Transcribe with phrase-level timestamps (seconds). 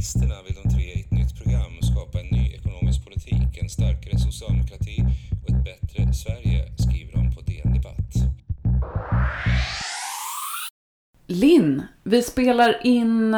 [0.00, 4.18] Reformisterna vill de tre i ett nytt program skapa en ny ekonomisk politik, en starkare
[4.18, 5.04] socialdemokrati
[5.42, 8.14] och ett bättre Sverige, skriver de på DN Debatt.
[11.26, 13.36] Linn, vi spelar in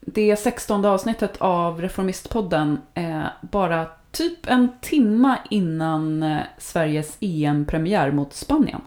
[0.00, 8.34] det sextonde avsnittet av Reformistpodden eh, bara typ en timma innan eh, Sveriges EM-premiär mot
[8.34, 8.80] Spanien.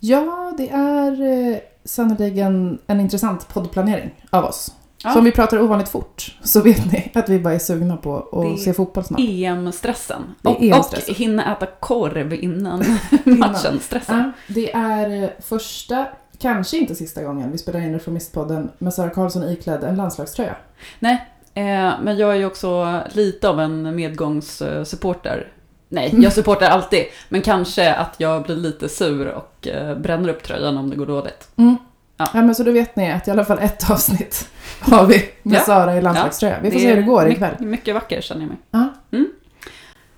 [0.00, 4.72] Ja, det är eh, sannoliken en intressant poddplanering av oss.
[5.04, 5.12] Ja.
[5.12, 8.16] Så om vi pratar ovanligt fort så vet ni att vi bara är sugna på
[8.54, 9.20] att se fotboll snart.
[9.20, 10.22] EM-stressen.
[10.42, 11.10] Och, EM-stressen.
[11.12, 12.84] och hinna äta korv innan
[13.24, 14.16] matchen-stressen.
[14.18, 16.06] Ja, det är eh, första,
[16.38, 20.56] kanske inte sista gången vi spelar in Reformistpodden med Sara Karlsson iklädd en landslagströja.
[20.98, 25.52] Nej, eh, men jag är ju också lite av en medgångssupporter.
[25.88, 26.22] Nej, Mm.
[26.22, 30.78] jag supportar alltid, men kanske att jag blir lite sur och eh, bränner upp tröjan
[30.78, 31.48] om det går dåligt.
[31.56, 31.76] Mm.
[32.18, 32.28] Ja.
[32.34, 32.42] Ja.
[32.42, 34.48] men så då vet ni att i alla fall ett avsnitt
[34.80, 35.60] har vi med Ja.
[35.60, 36.56] Sara i landslagströja.
[36.62, 37.54] Vi får se hur det går ikväll.
[37.58, 38.58] Mycket vacker känner jag mig.
[38.70, 38.88] Ja.
[39.12, 39.28] Mm.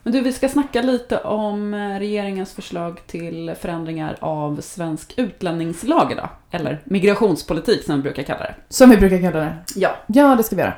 [0.02, 6.12] Men du, vi ska snacka lite om eh, regeringens förslag till förändringar av svensk utlänningslag
[6.12, 6.28] idag.
[6.50, 8.54] Eller migrationspolitik som vi brukar kalla det.
[8.68, 9.56] Som vi brukar kalla det.
[9.76, 9.90] Ja.
[10.06, 10.74] Ja, det ska vi göra.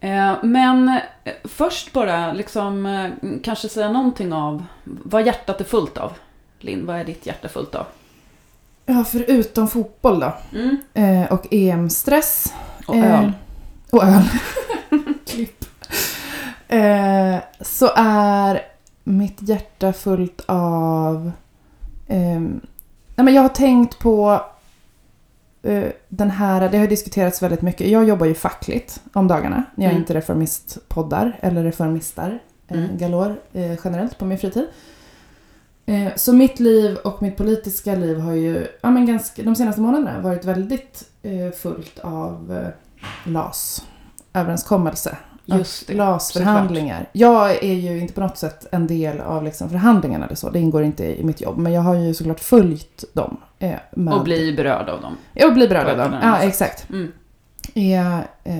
[0.00, 3.10] Eh, Men eh, först bara liksom
[3.44, 6.12] kanske säga någonting av vad hjärtat är fullt av.
[6.60, 7.86] Linn, vad är ditt hjärta fullt av?
[8.90, 10.32] Ja, förutom fotboll då.
[10.52, 10.76] Mm.
[10.94, 12.52] Eh, och EM-stress.
[12.86, 13.32] Och Eh, öl.
[13.90, 14.22] Och öl.
[15.26, 15.64] Klipp.
[16.68, 18.60] Eh, så är
[19.04, 21.32] mitt hjärta fullt av...
[22.08, 22.60] ehm,
[23.16, 24.40] nej men jag har tänkt på
[25.62, 26.68] eh, den här...
[26.70, 27.88] Det har diskuterats väldigt mycket.
[27.88, 29.64] Jag jobbar ju fackligt om dagarna.
[29.74, 30.02] När jag Mm.
[30.02, 32.98] inte reformistpoddar eller reformistar eh, Mm.
[32.98, 34.66] galor eh, generellt på min fritid.
[35.88, 39.80] Eh, så mitt liv och mitt politiska liv har ju ja, men ganska, de senaste
[39.80, 43.86] månaderna varit väldigt eh, fullt av eh, LAS
[44.32, 45.16] överenskommelse.
[45.44, 47.08] Just det, LAS-förhandlingar.
[47.12, 50.50] Jag är ju inte på något sätt en del av liksom förhandlingarna eller så.
[50.50, 51.58] Det ingår inte i mitt jobb.
[51.58, 53.36] Men jag har ju såklart följt dem.
[53.58, 55.16] Eh, med, Och bli berörd av dem.
[55.34, 56.14] Jag blir berörd av dem.
[56.22, 56.48] Ja, sätt.
[56.48, 56.90] exakt.
[56.90, 57.12] Mm.
[57.74, 58.56] Är, eh,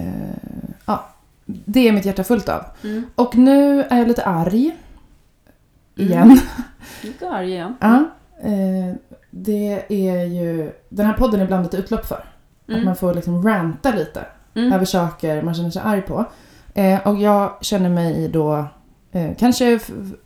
[0.85, 1.09] ja,
[1.45, 2.65] det är mitt hjärta fullt av.
[2.85, 3.05] Mm.
[3.15, 4.77] Och nu är jag lite arg.
[5.99, 6.11] Mm.
[6.13, 6.39] Igen.
[7.03, 7.77] Lite arg igen.
[7.81, 8.05] Ja.
[8.43, 8.95] Eh,
[9.31, 10.73] det är ju...
[10.89, 12.15] Den här podden är ibland ett utlopp för.
[12.65, 12.85] Att Mm.
[12.85, 14.73] man får liksom ranta lite Mm.
[14.73, 16.25] över saker man känner sig arg på.
[16.75, 18.65] Eh, och jag känner mig då,
[19.13, 19.79] eh, kanske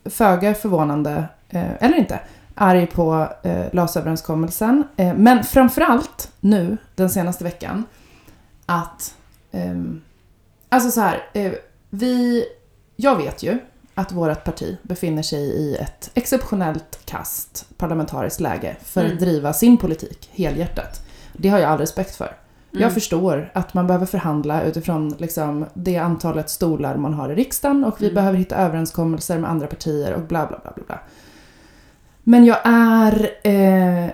[0.05, 2.19] föga förvånande, eh, eller inte,
[2.55, 4.83] arg på eh, LAS-överenskommelsen.
[4.97, 7.83] Eh, men framförallt nu, den senaste veckan,
[8.65, 9.15] att...
[9.51, 10.01] ehm,
[10.69, 11.21] alltså så här,
[11.89, 12.43] vi...
[12.95, 13.57] Jag vet ju
[13.95, 19.13] att vårt parti befinner sig i ett exceptionellt kast parlamentariskt läge för Mm.
[19.13, 21.01] att driva sin politik helhjärtat.
[21.33, 22.25] Det har jag all respekt för.
[22.71, 22.81] Mm.
[22.83, 27.83] Jag förstår att man behöver förhandla utifrån liksom, det antalet stolar man har i riksdagen
[27.83, 28.15] och vi Mm.
[28.15, 30.83] behöver hitta överenskommelser med andra partier och bla bla bla bla.
[30.87, 30.99] bla.
[32.23, 34.09] Men jag är, eh,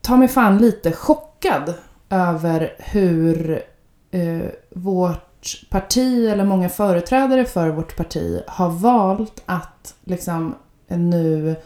[0.00, 1.74] ta mig fan lite chockad
[2.10, 3.62] över hur
[4.10, 4.40] eh,
[4.74, 5.33] vårt
[5.70, 10.54] parti eller många företrädare för vårt parti har valt att liksom
[10.88, 11.56] nu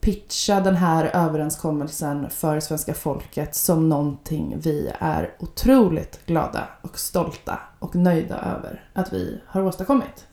[0.00, 7.58] pitcha den här överenskommelsen för svenska folket som någonting vi är otroligt glada och stolta
[7.78, 10.26] och nöjda över att vi har åstadkommit.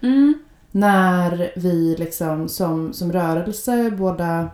[0.00, 0.34] Mm.
[0.70, 4.48] När vi liksom som, som rörelse, båda,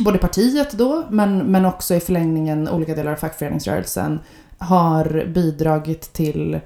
[0.00, 4.20] både partiet då, men, men också i förlängningen olika delar av fackföreningsrörelsen,
[4.58, 6.60] har bidragit till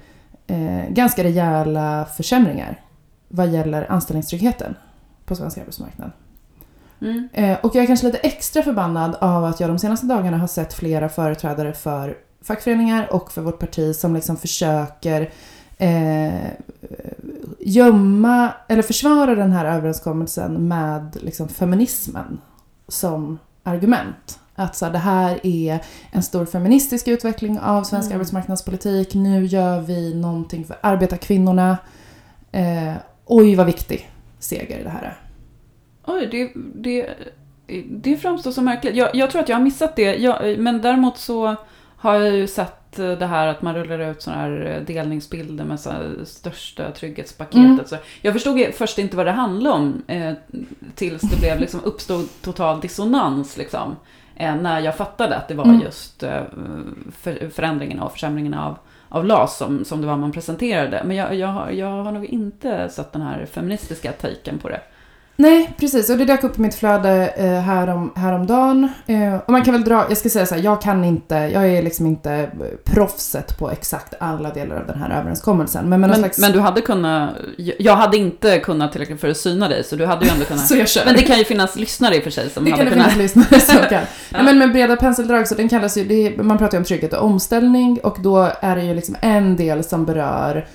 [0.53, 2.81] eh, ganska rejäla försämringar
[3.29, 4.75] vad gäller anställningstryggheten
[5.25, 6.11] på svensk arbetsmarknad.
[7.01, 7.29] Mm.
[7.33, 10.47] Eh, och jag är kanske lite extra förbannad av att jag de senaste dagarna har
[10.47, 15.31] sett flera företrädare för fackföreningar och för vårt parti som liksom försöker
[15.79, 16.51] eh,
[17.59, 22.41] gömma eller försvara den här överenskommelsen med liksom feminismen
[22.89, 24.39] som argument.
[24.55, 25.81] Att så här, det här är
[26.11, 28.17] en stor feministisk utveckling av svensk Mm.
[28.17, 29.15] arbetsmarknadspolitik.
[29.15, 31.79] Nu gör vi någonting för arbetarkvinnorna.
[32.53, 32.95] Eh,
[33.27, 35.17] oj, vad viktig seger det här är.
[36.07, 37.09] Oj, det, det,
[37.91, 38.97] det framstår som märkligt.
[38.97, 40.15] Jag, jag tror att jag har missat det.
[40.17, 41.57] Jag, men däremot så
[41.97, 45.91] har jag ju sett det här att man rullar ut sådana här delningsbilder med så
[46.25, 47.65] största trygghetspaketet.
[47.65, 47.87] Mm.
[47.87, 50.33] Så jag förstod först inte vad det handlade om eh,
[50.95, 53.57] tills det blev, liksom, uppstod total dissonans.
[53.57, 53.97] Liksom,
[54.51, 55.81] när jag fattade att det var Mm.
[55.81, 56.43] just eh,
[57.19, 58.79] för, förändringen och försämringen av,
[59.09, 61.03] av LAS som, som det var man presenterade.
[61.05, 64.81] Men jag, jag, har, jag har nog inte sett den här feministiska taken på det.
[65.37, 66.11] Nej, precis.
[66.11, 68.89] Och det dök upp i mitt flöde eh, härom, häromdagen.
[69.07, 71.69] Eh, och man kan väl dra, jag ska säga så här, jag kan inte, jag
[71.69, 72.49] är liksom inte eh,
[72.85, 75.89] proffset på exakt alla delar av den här överenskommelsen.
[75.89, 76.39] Men, Men, slags...
[76.39, 77.31] men du hade kunnat,
[77.79, 80.67] jag hade inte kunnat tillräckligt för att syna dig, så du hade ju ändå kunnat.
[80.69, 81.05] så jag kör.
[81.05, 82.93] Men det kan ju finnas lyssnare i och för sig som det hade kan det
[82.93, 83.13] kunnat.
[83.13, 84.03] finnas lyssnare som kan.
[84.31, 84.43] Ja.
[84.43, 87.13] Men med breda penseldrag så den kallas ju, det är, man pratar ju om trygghet
[87.13, 90.67] och omställning och då är det ju liksom en del som berör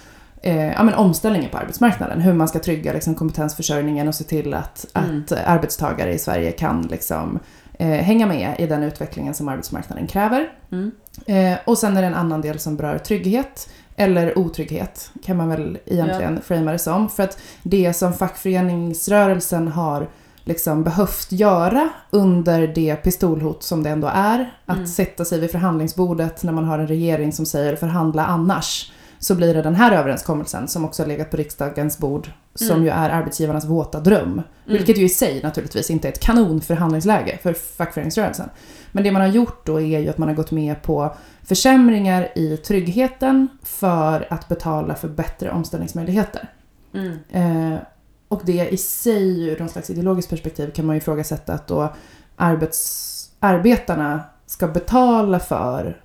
[0.48, 2.22] eh, ja, men omställningen på arbetsmarknaden.
[2.22, 5.24] Hur man ska trygga liksom, kompetensförsörjningen och se till att, Mm.
[5.24, 7.40] att arbetstagare i Sverige kan liksom,
[7.80, 10.50] eh, hänga med i den utvecklingen som arbetsmarknaden kräver.
[10.72, 10.92] Mm.
[11.26, 13.70] Eh, och sen är det en annan del som berör trygghet.
[14.00, 17.10] Eller otrygghet kan man väl egentligen framea det som.
[17.10, 20.08] För att det som fackföreningsrörelsen har
[20.44, 24.54] liksom behövt göra under det pistolhot som det ändå är.
[24.66, 24.88] Att Mm.
[24.88, 28.92] sätta sig vid förhandlingsbordet när man har en regering som säger förhandla annars.
[29.20, 32.32] Så blir det den här överenskommelsen som också har legat på riksdagens bord.
[32.56, 32.84] Som Mm.
[32.84, 34.42] ju är arbetsgivarnas våta dröm.
[34.66, 38.50] Vilket ju i sig naturligtvis inte är ett kanonförhandlingsläge för fackföreningsrörelsen.
[38.92, 42.28] Men det man har gjort då är ju att man har gått med på försämringar
[42.36, 46.50] i tryggheten för att betala för bättre omställningsmöjligheter.
[46.94, 47.18] Mm.
[47.30, 47.80] Eh,
[48.28, 51.94] och det i sig, ur någon slags ideologiskt perspektiv, kan man ju ifrågasätta att då
[52.36, 56.02] arbets, arbetarna ska betala för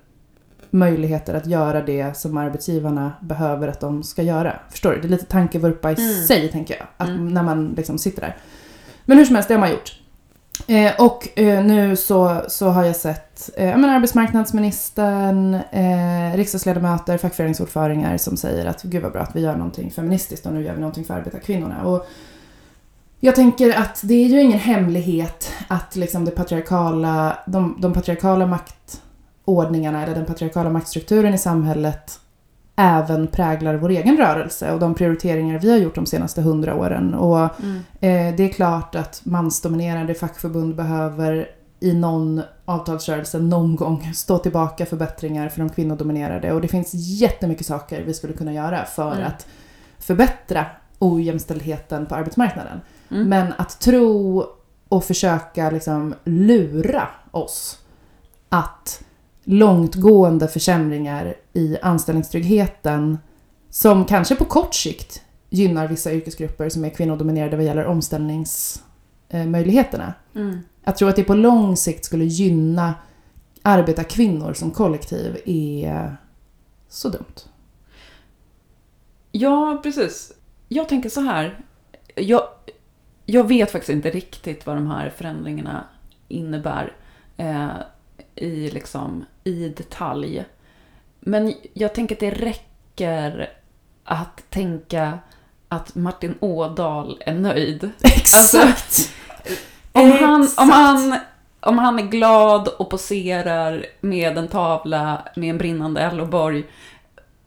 [0.73, 4.55] möjligheter att göra det som arbetsgivarna behöver att de ska göra.
[4.69, 5.01] Förstår du?
[5.01, 6.23] Det är lite tankevurpa i Mm.
[6.27, 6.87] sig, tänker jag.
[6.97, 7.33] Att Mm.
[7.33, 8.37] När man liksom sitter där.
[9.05, 9.99] Men hur som helst, det har man gjort.
[10.67, 17.17] Eh, och eh, nu så, så har jag sett eh, jag menar, arbetsmarknadsministern, eh, riksdagsledamöter,
[17.17, 20.73] fackföreningsordförande som säger att gud vad bra att vi gör någonting feministiskt och nu gör
[20.73, 21.83] vi någonting för arbetarkvinnorna.
[21.83, 22.07] Och
[23.19, 28.45] jag tänker att det är ju ingen hemlighet att liksom det patriarkala, de, de patriarkala
[29.45, 32.19] maktordningarna eller den patriarkala maktstrukturen i samhället
[32.75, 37.13] även präglar vår egen rörelse och de prioriteringar vi har gjort de senaste hundra åren.
[37.13, 37.79] Och Mm.
[37.99, 41.47] Eh, det är klart att mansdominerade fackförbund behöver
[41.79, 46.53] i någon avtalsrörelse någon gång stå tillbaka förbättringar för de kvinnodominerade.
[46.53, 49.27] Och det finns jättemycket saker vi skulle kunna göra för Mm.
[49.27, 49.47] att
[49.99, 50.65] förbättra
[50.99, 52.81] ojämställdheten på arbetsmarknaden.
[53.11, 53.29] Mm.
[53.29, 54.45] Men att tro
[54.89, 57.79] och försöka liksom lura oss
[58.49, 59.03] att
[59.43, 63.17] långtgående försämringar i anställningstryggheten
[63.69, 70.13] som kanske på kort sikt gynnar vissa yrkesgrupper som är kvinnodominerade vad gäller omställningsmöjligheterna.
[70.35, 70.59] Mm.
[70.83, 72.93] Att tro att det på lång sikt skulle gynna
[73.61, 76.17] arbetarkvinnor som kollektiv är
[76.89, 77.35] så dumt.
[79.31, 80.31] Ja, precis.
[80.67, 81.59] Jag tänker så här.
[82.15, 82.41] Jag,
[83.25, 85.83] jag vet faktiskt inte riktigt vad de här förändringarna
[86.27, 86.95] innebär
[87.37, 87.69] eh,
[88.35, 90.45] i, liksom, i detalj.
[91.19, 93.49] Men jag tänker att det räcker
[94.03, 95.19] att tänka
[95.67, 97.89] att Martin Ådahl är nöjd.
[98.03, 99.13] Exakt!
[99.91, 101.19] Om han, om, han,
[101.59, 106.63] om han är glad och poserar med en tavla med en brinnande LO-borg,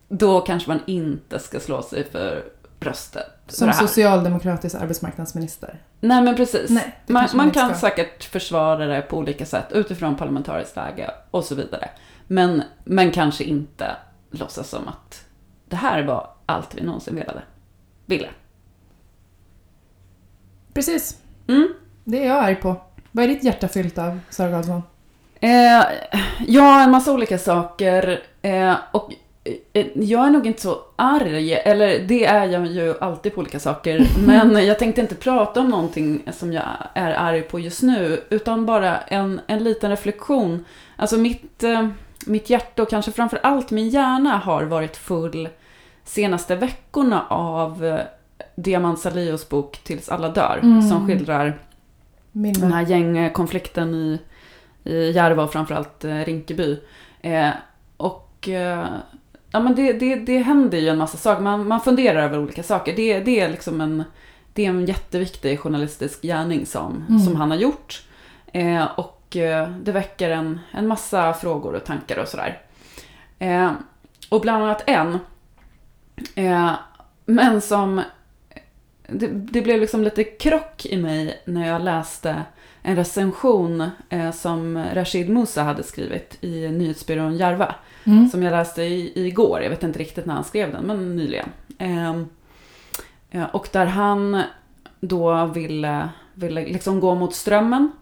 [0.09, 2.45] då kanske man inte ska slå sig för
[2.79, 3.36] bröstet.
[3.49, 5.83] Som socialdemokratisk arbetsmarknadsminister.
[6.01, 6.71] Nej, men precis.
[6.71, 7.79] Nej, man man kan ska.
[7.79, 11.89] säkert försvara det på olika sätt utifrån parlamentariskt läge och så vidare.
[12.27, 13.97] Men, men kanske inte
[14.31, 15.25] låtsas som att
[15.69, 17.43] det här var allt vi någonsin ville.
[18.07, 18.29] ville.
[20.75, 21.19] Precis.
[21.49, 21.75] Mm.
[22.05, 22.77] Det är jag arg på.
[23.13, 24.83] Vad är ditt hjärta fyllt av, Sara Karlsson?
[25.41, 25.83] Eh,
[26.47, 28.23] ja, en massa olika saker.
[28.43, 29.13] Eh, och
[29.95, 34.07] jag är nog inte så arg, eller det är jag ju alltid på olika saker.
[34.27, 38.67] Men jag tänkte inte prata om någonting som jag är arg på just nu, utan
[38.67, 40.65] bara en, en liten reflektion.
[40.97, 41.89] Alltså mitt, eh,
[42.27, 45.49] mitt hjärta och kanske framför allt min hjärna har varit full
[46.05, 48.01] senaste veckorna av eh,
[48.57, 50.83] Diamant Salios bok Tills alla dör, Mm.
[50.83, 51.59] som skildrar
[52.33, 54.19] Min den här gängkonflikten i,
[54.85, 56.79] i Järva och framförallt eh, Rinkeby.
[57.21, 57.51] Eh,
[57.97, 58.85] och eh,
[59.51, 61.43] ja, men det, det, det händer ju en massa saker.
[61.43, 62.97] Man, man funderar över olika saker.
[62.97, 64.05] Det, det är liksom en,
[64.53, 67.21] det är en jätteviktig journalistisk gärning som, Mm.
[67.21, 68.03] som han har gjort.
[68.53, 72.61] Eh, och eh, det väcker en, en massa frågor och tankar och sådär.
[73.39, 73.71] Eh,
[74.29, 75.19] och bland annat en,
[76.35, 76.71] eh,
[77.25, 78.03] men som
[79.09, 82.43] det, det blev liksom lite krock i mig när jag läste
[82.83, 87.75] en recension eh, som Rashid Musa hade skrivit i nyhetsbyrån Järva.
[88.07, 88.29] Mm.
[88.29, 91.49] Som jag läste i, igår, jag vet inte riktigt när han skrev den, men nyligen.
[91.79, 92.27] Ehm,
[93.31, 94.43] eh, och där han
[95.01, 97.93] då ville, ville liksom gå mot strömmen.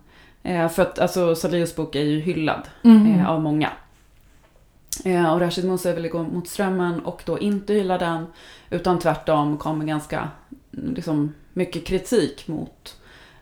[0.43, 3.07] Eh, för att alltså, Salius bok är ju hyllad Mm.
[3.21, 3.71] eh, av många.
[5.05, 8.27] Eh, och Rashid Musa ville gå mot strömmen och då inte hylla den,
[8.71, 10.29] utan tvärtom kom ganska
[10.71, 13.01] liksom, mycket kritik mot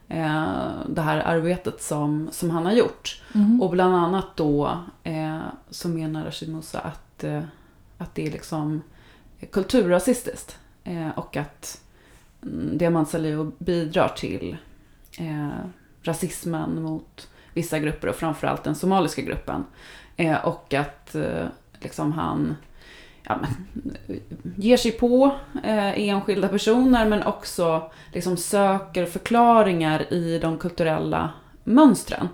[0.08, 3.22] eh, det här arbetet som, som han har gjort.
[3.34, 3.62] Mm.
[3.62, 5.40] Och bland annat då eh,
[5.70, 7.42] så menar Rashid Musa att, eh,
[7.98, 8.82] att det är liksom
[9.50, 10.58] kulturrasistiskt.
[10.84, 11.80] Eh, och att
[12.42, 14.56] mm, Diamant Salihu bidrar till
[15.18, 15.48] eh,
[16.02, 19.64] rasismen mot vissa grupper och framförallt den somaliska gruppen.
[20.16, 21.46] Eh, och att eh,
[21.80, 22.56] liksom han
[23.22, 23.38] ja,
[24.56, 25.32] ger sig på
[25.64, 31.30] eh, enskilda personer men också liksom söker förklaringar i de kulturella
[31.64, 32.28] mönstren.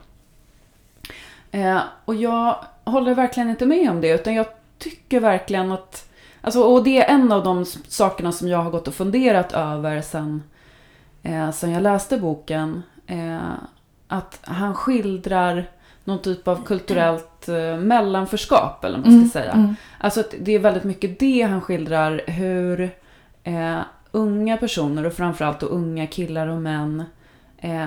[1.50, 4.46] Eh, och jag håller verkligen inte med om det utan jag
[4.78, 6.08] tycker verkligen att
[6.40, 10.02] Alltså, och det är en av de sakerna som jag har gått och funderat över
[10.02, 10.42] sen,
[11.22, 12.82] eh, sen jag läste boken.
[13.06, 13.52] Eh,
[14.08, 15.70] att han skildrar
[16.04, 19.52] någon typ av kulturellt eh, mellanförskap, eller vad man ska säga.
[19.52, 19.74] Mm.
[19.98, 22.90] Alltså det är väldigt mycket det han skildrar, hur
[23.44, 23.78] eh,
[24.12, 27.04] unga personer och framförallt då unga killar och män
[27.58, 27.86] eh,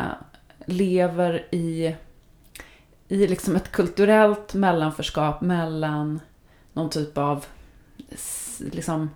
[0.66, 1.96] lever i,
[3.08, 6.20] i liksom ett kulturellt mellanförskap mellan
[6.74, 7.46] någon typ av
[8.60, 9.10] liksom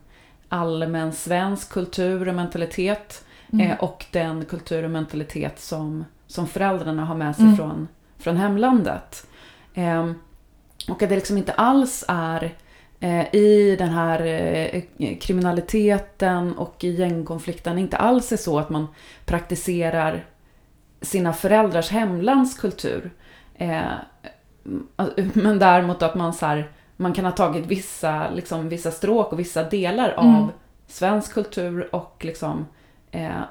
[0.50, 3.22] allmän svensk kultur och mentalitet
[3.54, 3.72] Mm.
[3.72, 7.58] eh, och den kultur och mentalitet som, som föräldrarna har med sig Mm.
[7.58, 7.88] från,
[8.18, 9.28] från hemlandet.
[9.74, 10.12] Eh,
[10.90, 12.56] och att det liksom inte alls är
[13.00, 14.82] eh, i den här eh,
[15.20, 18.88] kriminaliteten och i gängkonflikten inte alls är så att man
[19.26, 20.26] praktiserar
[21.02, 23.12] sina föräldrars hemlands kultur.
[23.56, 23.92] Eh,
[25.34, 29.40] men däremot att man, så här, man kan ha tagit vissa, liksom, vissa stråk och
[29.40, 30.50] vissa delar av Mm.
[30.88, 32.66] svensk kultur och liksom,
[33.12, 33.42] eh,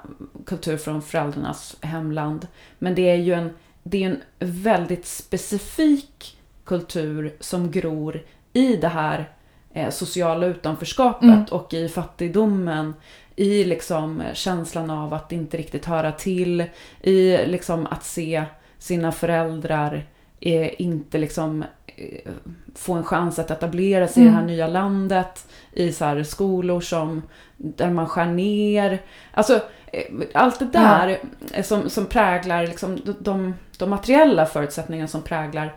[0.46, 2.46] kultur från föräldrarnas hemland.
[2.78, 3.50] Men det är ju en,
[3.82, 8.20] det är en väldigt specifik kultur som gror
[8.52, 9.28] i det här
[9.72, 11.44] eh, sociala utanförskapet Mm.
[11.50, 12.94] och i fattigdomen.
[13.36, 16.64] I liksom känslan av att inte riktigt höra till.
[17.02, 18.44] I liksom att se
[18.78, 20.06] sina föräldrar
[20.40, 22.32] eh, inte liksom eh,
[22.74, 24.52] få en chans att etablera sig i det här Mm.
[24.52, 25.46] nya landet.
[25.72, 27.22] I så här skolor som,
[27.56, 28.98] där man skär ner.
[29.32, 29.60] Alltså
[29.92, 30.02] eh,
[30.34, 31.18] allt det där
[31.52, 35.72] eh, som, som präglar liksom, de- de, de materiella förutsättningarna som präglar eh,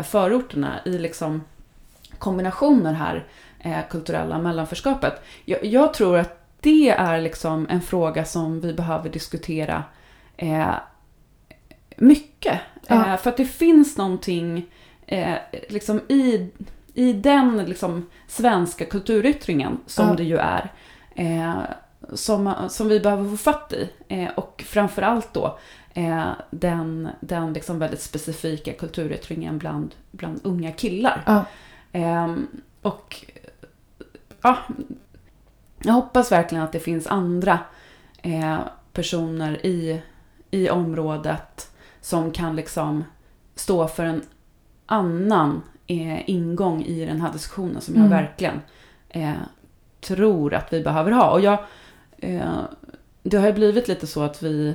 [0.00, 1.42] förorterna i liksom
[2.18, 3.26] kombinationer här,
[3.60, 5.22] eh, kulturella mellanförskapet.
[5.44, 9.84] Jag, jag tror att det är liksom en fråga som vi behöver diskutera
[10.36, 10.74] eh,
[11.96, 12.60] mycket.
[12.86, 13.06] Ja.
[13.06, 14.66] Eh, för att det finns någonting
[15.06, 15.34] eh,
[15.68, 16.48] liksom i,
[16.94, 20.14] i den liksom, svenska kulturyttringen, som Ja.
[20.14, 20.72] det ju är,
[21.14, 21.54] eh,
[22.14, 23.88] som, som vi behöver få fatt i.
[24.08, 25.81] Eh, och framförallt då eh,
[26.50, 31.22] den, den liksom väldigt specifika kulturyttringen bland, bland unga killar.
[31.26, 31.44] Ja.
[31.92, 32.46] Ehm,
[32.82, 33.26] och
[34.42, 34.58] ja,
[35.82, 37.58] jag hoppas verkligen att det finns andra
[38.22, 38.58] eh,
[38.92, 40.02] personer i,
[40.50, 41.70] i området
[42.00, 43.04] som kan liksom
[43.54, 44.22] stå för en
[44.86, 48.18] annan eh, ingång i den här diskussionen som jag Mm.
[48.18, 48.60] verkligen
[49.08, 49.32] eh,
[50.00, 51.30] tror att vi behöver ha.
[51.30, 51.58] Och jag,
[52.18, 52.60] eh,
[53.22, 54.74] det har ju blivit lite så att vi eh,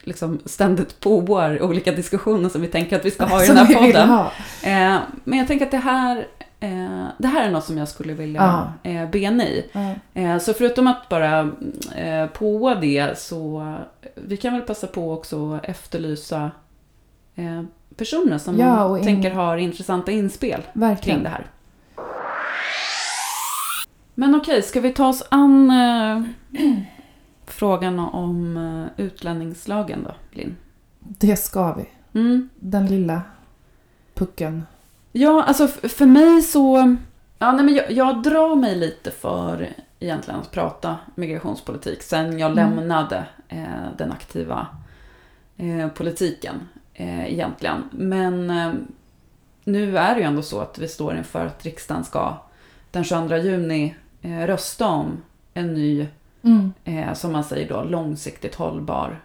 [0.00, 3.66] liksom ständigt pågår olika diskussioner som vi tänker att vi ska ha i Som den
[3.66, 4.10] här podden.
[4.62, 6.16] Eh, men jag tänker att det här,
[6.60, 9.70] eh, det här är något som jag skulle vilja eh, bena i.
[10.14, 11.40] Eh, så förutom att bara
[11.96, 13.74] eh, på det så
[14.14, 16.50] vi kan väl passa på också att efterlysa
[17.34, 17.62] eh,
[17.96, 21.22] personer som Ja, man in- tänker har intressanta inspel kring Verkligen.
[21.22, 21.46] det här.
[24.14, 26.22] Men okej, ska vi ta oss an eh,
[27.52, 30.56] frågan om eh, utlänningslagen då, Linn?
[30.98, 31.88] Det ska vi.
[32.20, 32.48] Mm.
[32.56, 33.22] Den lilla
[34.14, 34.66] pucken.
[35.12, 36.96] Ja, alltså för mig så...
[37.38, 39.68] Ja, nej, men jag, jag drar mig lite för
[40.00, 42.54] egentligen att prata migrationspolitik sen jag Mm.
[42.76, 43.64] lämnade eh,
[43.98, 44.66] den aktiva
[45.56, 47.82] eh, politiken eh, egentligen.
[47.90, 48.72] Men eh,
[49.64, 52.34] nu är det ju ändå så att vi står inför att riksdagen ska
[52.90, 55.22] den 22 juni eh, rösta om
[55.54, 56.06] en ny
[56.42, 56.72] Mm.
[56.84, 59.20] eh, som man säger då, långsiktigt hållbar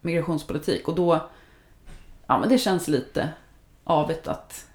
[0.00, 0.88] migrationspolitik.
[0.88, 1.28] Och då,
[2.26, 3.28] ja men det känns lite
[3.84, 4.66] avigt att,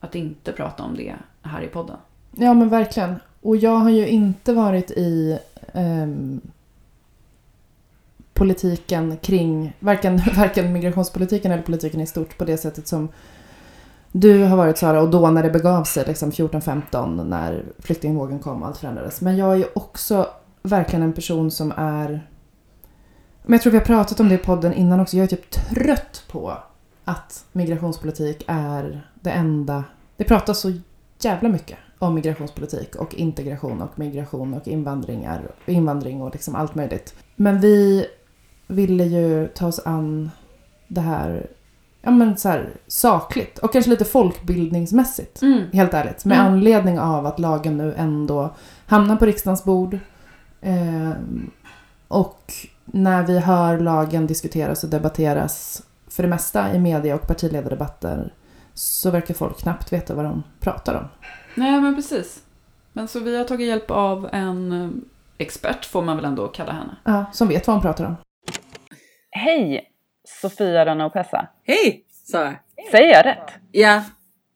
[0.00, 1.96] att inte prata om det här i podden.
[2.30, 3.14] Ja men verkligen.
[3.40, 5.38] Och jag har ju inte varit i
[5.72, 6.40] ehm,
[8.34, 13.08] politiken kring, varken, varken migrationspolitiken eller politiken i stort på det sättet som
[14.12, 18.62] du har varit Sara och då när det begav sig, liksom 14-15 när flyktingvågen kom
[18.62, 19.20] och allt förändrades.
[19.20, 20.28] Men jag är ju också
[20.62, 22.26] verkligen en person som är
[23.42, 25.16] men jag tror vi har pratat om det i podden innan också.
[25.16, 26.56] Jag är typ trött på
[27.04, 29.84] att migrationspolitik är det enda.
[30.16, 30.72] Det pratas så
[31.20, 37.14] jävla mycket om migrationspolitik och integration och migration och invandringar, invandring och liksom allt möjligt.
[37.36, 38.06] Men vi
[38.66, 40.30] ville ju ta oss an
[40.88, 41.46] det här,
[42.02, 45.42] ja men så här sakligt och kanske lite folkbildningsmässigt.
[45.42, 45.62] Mm.
[45.72, 46.24] Helt ärligt.
[46.24, 46.52] Med Mm.
[46.52, 48.54] anledning av att lagen nu ändå
[48.86, 49.98] hamnar på riksdagens bord.
[50.62, 51.12] Eh,
[52.08, 52.52] och
[52.84, 58.32] när vi hör lagen diskuteras och debatteras för det mesta i media och partiledardebatter
[58.74, 61.08] så verkar folk knappt veta vad de pratar om.
[61.54, 62.42] Nej, men precis.
[62.92, 64.90] Men så vi har tagit hjälp av en eh,
[65.38, 66.96] expert, får man väl ändå kalla henne.
[67.04, 68.16] Ja, som vet vad de pratar om.
[69.30, 69.88] Hej!
[70.24, 71.48] Sofia Ranopessa.
[71.64, 72.54] Hej, Sara.
[72.90, 73.52] Säger jag rätt?
[73.72, 74.02] Ja,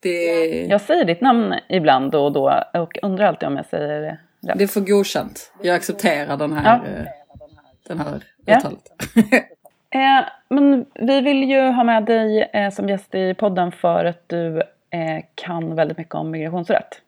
[0.00, 4.20] det, Jag säger ditt namn ibland då och då och undrar alltid om jag säger
[4.40, 4.58] det rätt.
[4.58, 5.52] det får godkänt.
[5.62, 6.90] Jag accepterar den här, Ja.
[7.00, 7.06] eh,
[7.88, 8.56] den här Ja.
[8.58, 8.92] uttalet.
[9.90, 14.22] Eh, men vi vill ju ha med dig eh, som gäst i podden för att
[14.28, 14.58] du
[14.90, 17.00] eh, kan väldigt mycket om migrationsrätt.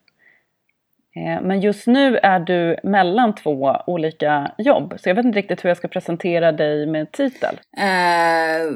[1.18, 5.64] Eh, men just nu är du mellan två olika jobb, så jag vet inte riktigt
[5.64, 7.60] hur jag ska presentera dig med titel.
[7.78, 8.72] Eh,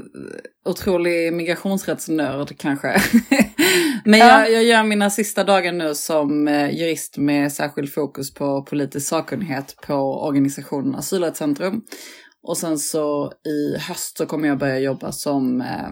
[0.65, 2.89] otrolig migrationsrättsnörd kanske.
[4.05, 4.27] Men Ja.
[4.27, 9.09] jag, jag gör mina sista dagar nu som eh, jurist med särskild fokus på politisk
[9.09, 9.95] sakkunnighet på
[10.27, 11.83] organisationen Asylrättscentrum.
[12.43, 15.91] Och sen så i höst så kommer jag börja jobba som eh,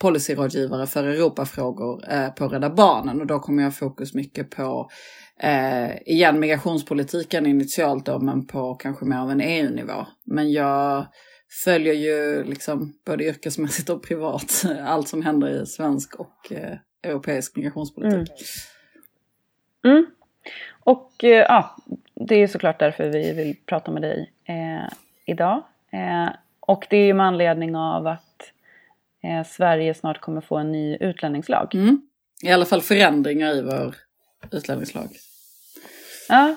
[0.00, 3.20] policyrådgivare för Europafrågor eh, på Rädda Barnen.
[3.20, 4.88] Och då kommer jag fokus mycket på,
[5.38, 10.06] eh, igen migrationspolitiken initialt då, men på kanske mer av en EU-nivå.
[10.24, 11.06] Men jag
[11.64, 17.56] följer ju liksom både yrkesmässigt och privat allt som händer i svensk och eh, europeisk
[17.56, 18.30] migrationspolitik.
[19.84, 20.06] Mm.
[20.80, 21.76] Och eh, ja,
[22.14, 24.92] det är såklart därför vi vill prata med dig eh,
[25.26, 25.62] idag.
[25.90, 26.28] Eh,
[26.60, 28.52] och det är ju med anledning av att
[29.22, 31.74] eh, Sverige snart kommer få en ny utlänningslag.
[31.74, 32.02] Mm.
[32.42, 33.94] I alla fall förändringar i vår
[34.52, 35.08] utlänningslag.
[36.28, 36.56] Ja.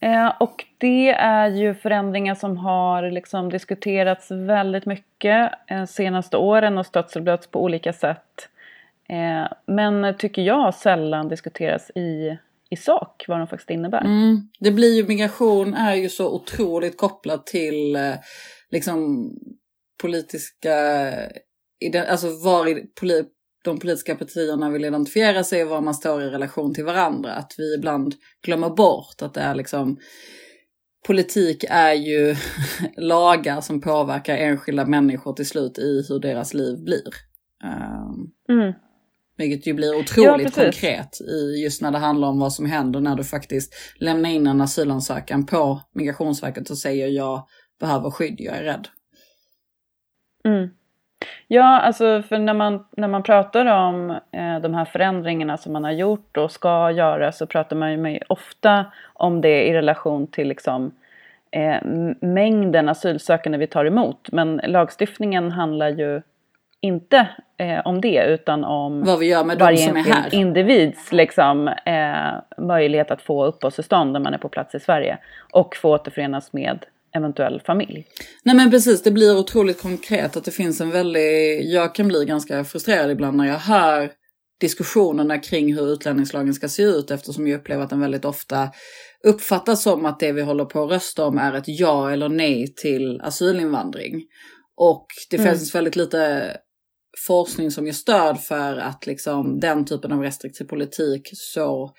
[0.00, 6.78] Eh, och det är ju förändringar som har liksom diskuterats väldigt mycket eh, senaste åren
[6.78, 8.48] och stötts och blötts på olika sätt.
[9.08, 12.38] Eh, men tycker jag sällan diskuteras i,
[12.70, 14.04] i sak vad de faktiskt innebär.
[14.04, 14.48] Mm.
[14.60, 18.14] Det blir ju, migration är ju så otroligt kopplat till eh,
[18.70, 19.30] liksom
[20.02, 20.76] politiska,
[22.08, 22.86] alltså var i,
[23.64, 27.32] de politiska partierna vill identifiera sig och var man står i relation till varandra.
[27.32, 29.98] Att vi ibland glömmer bort att det är liksom
[31.06, 32.36] Politik är ju
[32.96, 37.08] lagar som påverkar enskilda människor till slut i hur deras liv blir.
[37.64, 38.72] Um, Mm.
[39.36, 40.62] vilket ju blir otroligt precis.
[40.62, 44.46] konkret i just när det handlar om vad som händer när du faktiskt lämnar in
[44.46, 47.46] en asylansökan på Migrationsverket och säger jag
[47.80, 48.88] behöver skydd, jag är rädd.
[50.44, 50.68] Mm.
[51.48, 55.84] Ja, alltså för när man, när man pratar om eh, de här förändringarna som man
[55.84, 60.48] har gjort och ska göra så pratar man ju ofta om det i relation till
[60.48, 60.92] liksom,
[61.50, 61.76] eh,
[62.20, 64.28] mängden asylsökande vi tar emot.
[64.32, 66.22] Men lagstiftningen handlar ju
[66.80, 70.34] inte eh, om det utan om Vad vi gör med varje som är här.
[70.34, 75.18] individs liksom, eh, möjlighet att få uppehållstillstånd när man är på plats i Sverige
[75.52, 76.84] och få återförenas med
[77.16, 78.06] eventuell familj.
[78.42, 82.24] Nej men precis, det blir otroligt konkret att det finns en väldigt, jag kan bli
[82.24, 84.10] ganska frustrerad ibland när jag hör
[84.60, 88.70] diskussionerna kring hur utlänningslagen ska se ut eftersom jag upplever att den väldigt ofta
[89.24, 92.74] uppfattas som att det vi håller på att rösta om är ett ja eller nej
[92.74, 94.22] till asylinvandring.
[94.76, 95.48] Och det Mm.
[95.48, 96.56] finns väldigt lite
[97.26, 101.90] forskning som ger stöd för att liksom den typen av restriktiv politik så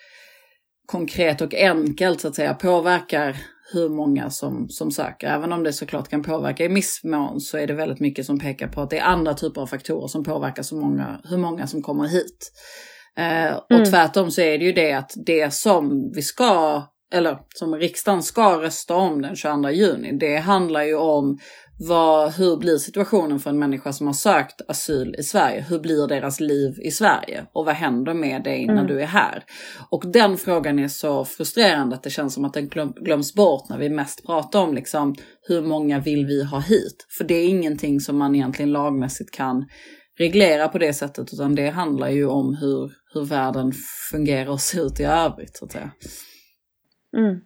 [0.86, 3.38] konkret och enkelt så att säga påverkar
[3.74, 5.28] hur många som, som söker.
[5.28, 8.68] Även om det såklart kan påverka i missmån så är det väldigt mycket som pekar
[8.68, 11.82] på att det är andra typer av faktorer som påverkar så många, hur många som
[11.82, 12.52] kommer hit.
[13.18, 13.86] Eh, och Mm.
[13.92, 16.82] tvärtom så är det ju det att det som vi ska,
[17.14, 21.40] eller som riksdagen ska rösta om den 22 juni, det handlar ju om
[21.80, 25.66] vad, hur blir situationen för en människa som har sökt asyl i Sverige?
[25.70, 27.46] Hur blir deras liv i Sverige?
[27.54, 28.88] Och vad händer med dig när Mm.
[28.88, 29.44] du är här?
[29.90, 33.70] Och den frågan är så frustrerande att det känns som att den glöm, glöms bort
[33.70, 35.16] när vi mest pratar om liksom,
[35.48, 37.06] hur många vill vi ha hit?
[37.18, 39.66] För det är ingenting som man egentligen lagmässigt kan
[40.20, 43.72] reglera på det sättet utan det handlar ju om hur, hur världen
[44.12, 45.58] fungerar och ser ut i övrigt.
[45.58, 45.92] Så att säga.
[47.18, 47.40] Mm.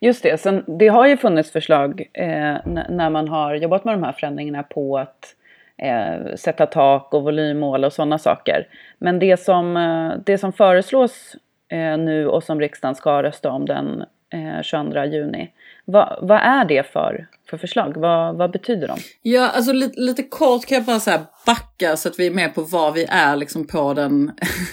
[0.00, 2.56] Just det, sen, det har ju funnits förslag eh,
[2.88, 5.34] när man har jobbat med de här förändringarna på att
[5.82, 8.66] eh, sätta tak och volymmål och sådana saker.
[8.98, 11.36] Men det som, eh, det som föreslås
[11.68, 15.50] eh, nu och som riksdagen ska rösta om den eh, 22 juni,
[15.84, 17.96] vad, vad är det för, för förslag?
[17.96, 18.98] Vad, vad betyder de?
[19.22, 22.30] Ja, alltså lite, lite kort kan jag bara så här backa så att vi är
[22.30, 24.32] med på var vi är liksom på den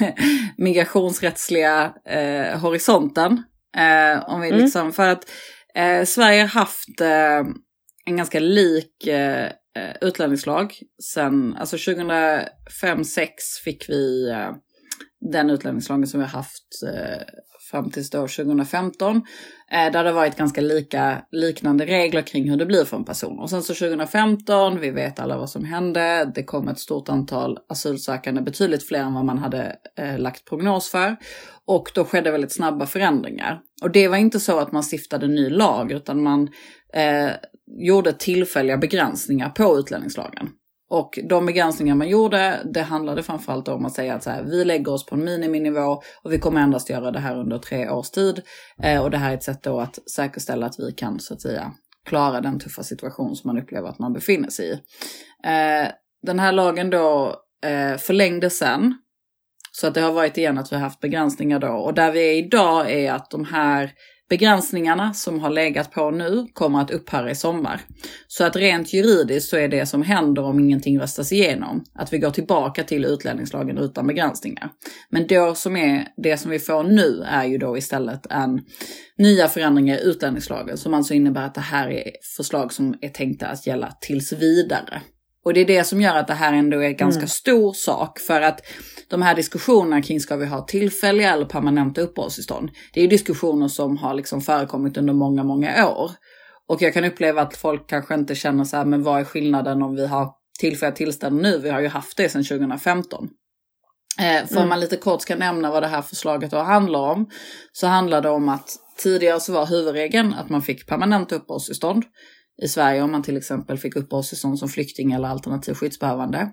[0.58, 3.44] migrationsrättsliga eh, horisonten.
[3.78, 4.60] Eh, om vi Mm.
[4.62, 5.30] liksom, för att
[5.76, 7.52] eh, Sverige har haft eh,
[8.06, 9.50] en ganska lik eh,
[10.02, 10.74] utlänningslag.
[11.14, 13.28] Sen, alltså 2005-06
[13.64, 14.52] fick vi eh,
[15.32, 17.22] den utlänningslagen som vi har haft eh,
[17.72, 19.22] fram tills då 2015.
[19.72, 23.40] Eh, där det varit ganska lika, liknande regler kring hur det blir för en person.
[23.40, 26.32] Och sen så 2015, vi vet alla vad som hände.
[26.36, 30.90] Det kom ett stort antal asylsökande, betydligt fler än vad man hade eh, lagt prognos
[30.90, 31.16] för.
[31.66, 33.62] Och då skedde väldigt snabba förändringar.
[33.82, 36.50] Och det var inte så att man stiftade ny lag, utan man
[36.94, 37.32] eh,
[37.68, 40.50] gjorde tillfälliga begränsningar på utlänningslagen.
[40.90, 44.66] Och de begränsningar man gjorde, det handlade framförallt om att säga att så här, vi
[44.66, 48.10] lägger oss på en miniminivå och vi kommer endast göra det här under tre års
[48.10, 48.42] tid.
[48.84, 51.42] Eh, och det här är ett sätt då att säkerställa att vi kan så att
[51.42, 51.72] säga
[52.06, 54.72] klara den tuffa situation som man upplever att man befinner sig i.
[55.48, 55.88] Eh,
[56.22, 57.36] den här lagen då
[57.66, 58.94] eh, förlängdes sen.
[59.78, 61.68] Så att det har varit igen att vi har haft begränsningar då.
[61.68, 63.92] Och där vi är idag är att de här
[64.30, 67.82] Begränsningarna som har legat på nu kommer att upphöra i sommar.
[68.28, 72.18] Så att rent juridiskt så är det som händer om ingenting röstas igenom att vi
[72.18, 74.70] går tillbaka till utlänningslagen utan begränsningar.
[75.10, 78.62] Men då som är det som vi får nu är ju då istället en
[79.18, 83.48] nya förändringar i utlänningslagen som alltså innebär att det här är förslag som är tänkta
[83.48, 85.02] att gälla tills vidare.
[85.46, 87.28] Och det är det som gör att det här ändå är en ganska mm.
[87.28, 88.62] stor sak för att
[89.10, 92.70] de här diskussionerna kring ska vi ha tillfälliga eller permanenta uppehållstillstånd.
[92.94, 96.12] Det är diskussioner som har liksom förekommit under många, många år.
[96.68, 99.82] Och jag kan uppleva att folk kanske inte känner så här, men vad är skillnaden
[99.82, 101.58] om vi har tillfälliga tillstånd nu?
[101.58, 103.30] Vi har ju haft det sedan 2015.
[104.20, 104.64] Eh, för mm.
[104.64, 107.30] om man lite kort ska nämna vad det här förslaget då handlar om,
[107.72, 108.70] så handlar det om att
[109.04, 112.04] tidigare så var huvudregeln att man fick permanent uppehållstillstånd
[112.62, 116.50] i Sverige om man till exempel fick uppehållstillstånd som flykting eller alternativ skyddsbehövande.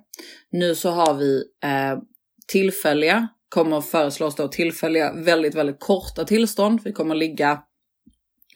[0.51, 1.99] Nu så har vi eh,
[2.47, 6.81] tillfälliga, kommer föreslås då tillfälliga väldigt, väldigt korta tillstånd.
[6.85, 7.63] Vi kommer ligga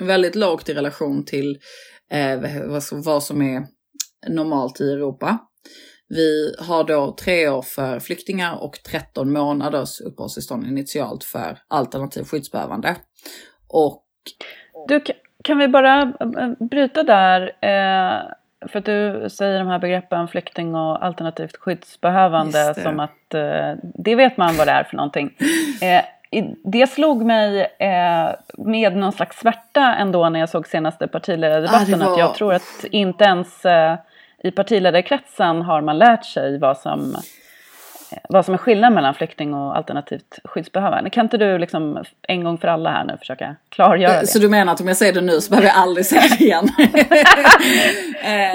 [0.00, 1.58] väldigt lågt i relation till
[2.10, 2.40] eh,
[2.92, 3.66] vad som är
[4.28, 5.38] normalt i Europa.
[6.08, 12.96] Vi har då tre år för flyktingar och 13 månaders uppehållstillstånd initialt för alternativ skyddsbehövande.
[13.68, 14.02] Och...
[14.88, 15.00] Du,
[15.46, 17.42] kan vi bara eh, bryta där?
[17.60, 18.20] Eh,
[18.68, 24.14] för att du säger de här begreppen flykting och alternativt skyddsbehövande som att eh, det
[24.14, 25.30] vet man vad det är för någonting.
[26.64, 27.66] det slog mig
[28.58, 32.12] med någon slags svärta ändå när jag såg senaste partiledardebatten ah, var...
[32.12, 33.66] att jag tror att inte ens
[34.42, 37.16] i partiledarkretsen har man lärt sig vad som
[38.28, 41.10] vad som är skillnaden mellan flykting och alternativt skyddsbehövande.
[41.10, 44.26] Kan inte du liksom en gång för alla här nu försöka klargöra eh, det?
[44.26, 46.44] Så du menar att om jag säger det nu så behöver jag aldrig säga det
[46.44, 46.68] igen?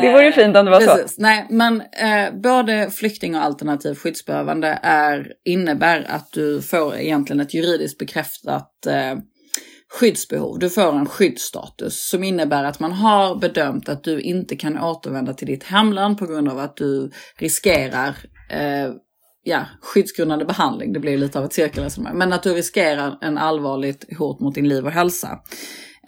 [0.02, 1.16] det vore ju fint om det var Precis.
[1.16, 1.22] så.
[1.22, 7.54] Nej, men eh, både flykting och alternativt skyddsbehövande är, innebär att du får egentligen ett
[7.54, 9.18] juridiskt bekräftat eh,
[9.92, 10.60] skyddsbehov.
[10.60, 15.34] Du får en skyddsstatus som innebär att man har bedömt att du inte kan återvända
[15.34, 18.16] till ditt hemland på grund av att du riskerar
[18.50, 18.92] eh,
[19.44, 24.18] ja, skyddsgrundande behandling, det blir lite av ett cirkelresonemang, men att du riskerar en allvarligt
[24.18, 25.40] hot mot din liv och hälsa.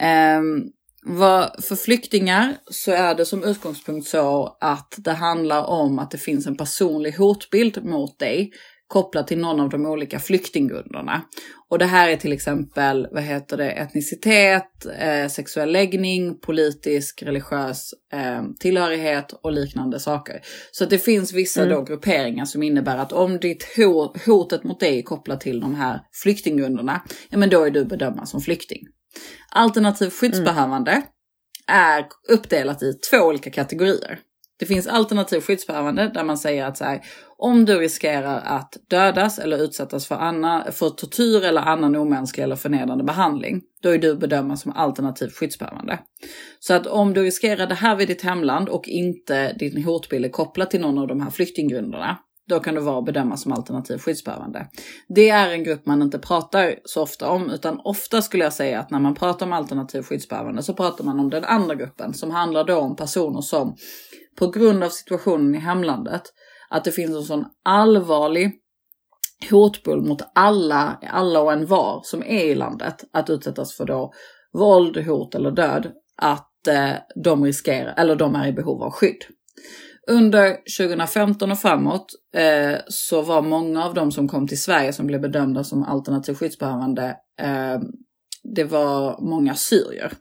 [0.00, 0.62] Ehm,
[1.06, 6.18] vad, för flyktingar så är det som utgångspunkt så att det handlar om att det
[6.18, 8.52] finns en personlig hotbild mot dig
[8.94, 11.22] kopplat till någon av de olika flyktinggrunderna.
[11.70, 17.90] Och det här är till exempel, vad heter det, etnicitet, eh, sexuell läggning, politisk, religiös
[18.12, 20.40] eh, tillhörighet och liknande saker.
[20.70, 21.74] Så det finns vissa mm.
[21.74, 25.74] då grupperingar som innebär att om ditt hot, hotet mot dig är kopplat till de
[25.74, 28.80] här flyktinggrunderna, ja men då är du bedömd som flykting.
[29.50, 31.04] Alternativ skyddsbehövande mm.
[31.68, 34.18] är uppdelat i två olika kategorier.
[34.64, 37.00] Det finns alternativ skyddsbehövande där man säger att så här,
[37.38, 42.56] om du riskerar att dödas eller utsättas för, anna, för tortyr eller annan omänsklig eller
[42.56, 45.98] förnedrande behandling, då är du bedömd som alternativ skyddsbehövande.
[46.60, 50.28] Så att om du riskerar det här vid ditt hemland och inte din hotbild är
[50.28, 54.66] kopplad till någon av de här flyktinggrunderna, då kan du vara bedömas som alternativ skyddsbehövande.
[55.08, 58.80] Det är en grupp man inte pratar så ofta om, utan ofta skulle jag säga
[58.80, 62.30] att när man pratar om alternativ skyddsbehövande så pratar man om den andra gruppen som
[62.30, 63.76] handlar då om personer som
[64.38, 66.22] på grund av situationen i hemlandet,
[66.70, 68.52] att det finns en sån allvarlig
[69.50, 74.12] hotbull mot alla, alla och en var som är i landet att utsättas för då
[74.52, 76.92] våld, hot eller död, att eh,
[77.24, 79.24] de riskerar, eller de är i behov av skydd.
[80.06, 85.06] Under 2015 och framåt eh, så var många av de som kom till Sverige som
[85.06, 87.80] blev bedömda som alternativ skyddsbehövande, eh,
[88.54, 90.12] det var många syrier.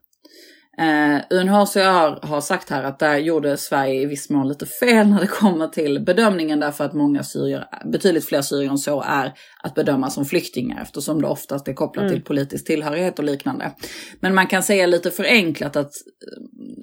[0.77, 5.21] Eh, UNHCR har sagt här att där gjorde Sverige i viss mån lite fel när
[5.21, 9.33] det kommer till bedömningen därför att många syrier, betydligt fler syrier än så är
[9.63, 12.13] att bedöma som flyktingar eftersom det oftast är kopplat mm.
[12.13, 13.71] till politisk tillhörighet och liknande.
[14.19, 15.91] Men man kan säga lite förenklat att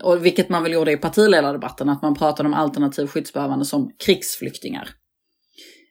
[0.03, 4.89] och vilket man väl gjorde i partiledardebatten, att man pratade om alternativ skyddsbehövande som krigsflyktingar.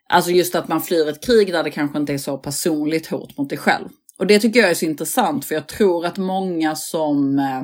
[0.09, 3.37] Alltså just att man flyr ett krig där det kanske inte är så personligt hot
[3.37, 3.87] mot dig själv.
[4.19, 7.61] Och det tycker jag är så intressant för jag tror att många som eh,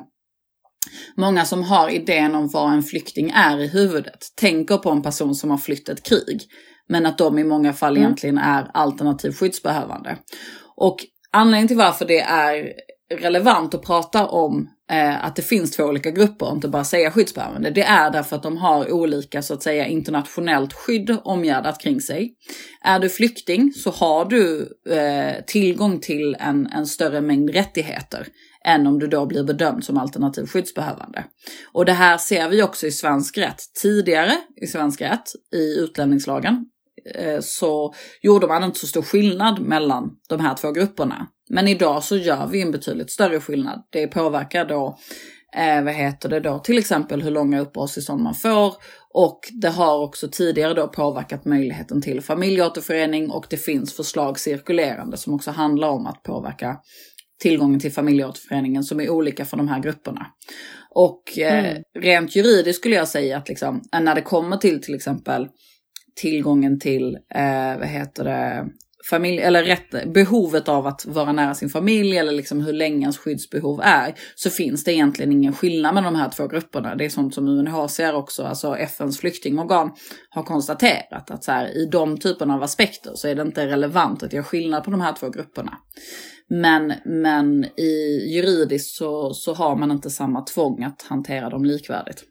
[1.18, 5.36] Många som har idén om vad en flykting är i huvudet tänker på en person
[5.36, 6.42] som har flytt ett krig.
[6.90, 8.04] Men att de i många fall mm.
[8.04, 10.18] egentligen är alternativ skyddsbehövande.
[10.76, 10.98] Och
[11.32, 12.74] anledningen till varför det är
[13.14, 17.70] relevant att prata om eh, att det finns två olika grupper inte bara säga skyddsbehövande.
[17.70, 22.34] Det är därför att de har olika så att säga internationellt skydd omgärdat kring sig.
[22.82, 28.28] Är du flykting så har du eh, tillgång till en, en större mängd rättigheter
[28.66, 31.24] än om du då blir bedömd som alternativ skyddsbehövande.
[31.72, 33.62] Och det här ser vi också i svensk rätt.
[33.82, 36.66] Tidigare i svensk rätt, i utlänningslagen,
[37.16, 41.28] eh, så gjorde man inte så stor skillnad mellan de här två grupperna.
[41.50, 43.84] Men idag så gör vi en betydligt större skillnad.
[43.90, 44.98] Det påverkar då,
[45.58, 48.74] eh, vad heter det då, till exempel hur långa uppehållstillstånd man får
[49.18, 55.18] och det har också tidigare då påverkat möjligheten till familjeåterförening och det finns förslag cirkulerande
[55.18, 56.78] som också handlar om att påverka
[57.42, 60.28] tillgången till familjeåterföreningen som är olika för de här grupperna.
[60.90, 61.84] Och eh, mm.
[62.00, 65.48] rent juridiskt skulle jag säga att liksom, när det kommer till till exempel
[66.16, 68.66] tillgången till, eh, vad heter det,
[69.10, 73.18] familj, eller rätt, behovet av att vara nära sin familj eller liksom hur länge ens
[73.18, 76.96] skyddsbehov är, så finns det egentligen ingen skillnad med de här två grupperna.
[76.96, 79.92] Det är sånt som UNHCR också, alltså FNs flyktingorgan,
[80.30, 84.24] har konstaterat att så här, i de typerna av aspekter så är det inte relevant
[84.24, 85.78] att göra skillnad på de här två grupperna.
[86.48, 92.24] Men, men i juridiskt så, så har man inte samma tvång att hantera dem likvärdigt.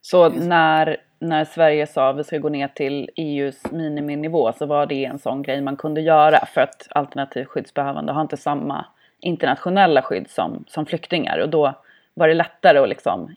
[0.00, 4.86] Så när när Sverige sa att vi ska gå ner till EUs miniminivå så var
[4.86, 8.86] det en sån grej man kunde göra för att alternativt skyddsbehövande har inte samma
[9.20, 11.82] internationella skydd som, som flyktingar och då
[12.14, 13.36] var det lättare att liksom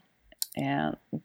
[0.58, 1.18] eh,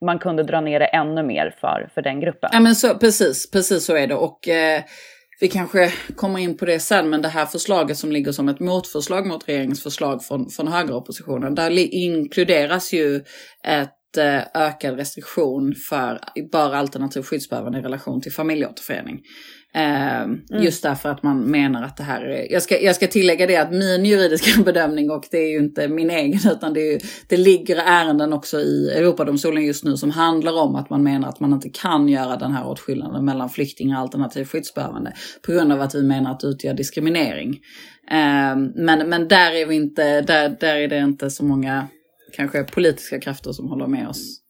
[0.00, 2.50] man kunde dra ner det ännu mer för, för den gruppen.
[2.52, 4.82] Ja men så, precis, precis så är det och eh,
[5.40, 8.60] vi kanske kommer in på det sen, men det här förslaget som ligger som ett
[8.60, 13.16] motförslag mot regeringens förslag från, från högeroppositionen, där inkluderas ju
[13.66, 16.20] ett Eh, ökad restriktion för
[16.52, 19.20] bara alternativ skyddsbehövande i relation till familjeåterförening.
[19.74, 20.40] Eh, mm.
[20.50, 23.56] Just därför att man menar att det här är, jag ska, jag ska tillägga det
[23.56, 27.36] att min juridiska bedömning och det är ju inte min egen utan det, är, det
[27.36, 31.52] ligger ärenden också i Europadomstolen just nu som handlar om att man menar att man
[31.52, 35.12] inte kan göra den här åtskillnaden mellan flyktingar och alternativ skyddsbehövande
[35.46, 37.60] på grund av att vi menar att det utgör diskriminering.
[38.10, 41.88] Eh, men, men där är vi inte, där, där är det inte så många
[42.32, 44.40] kanske politiska krafter som håller med oss.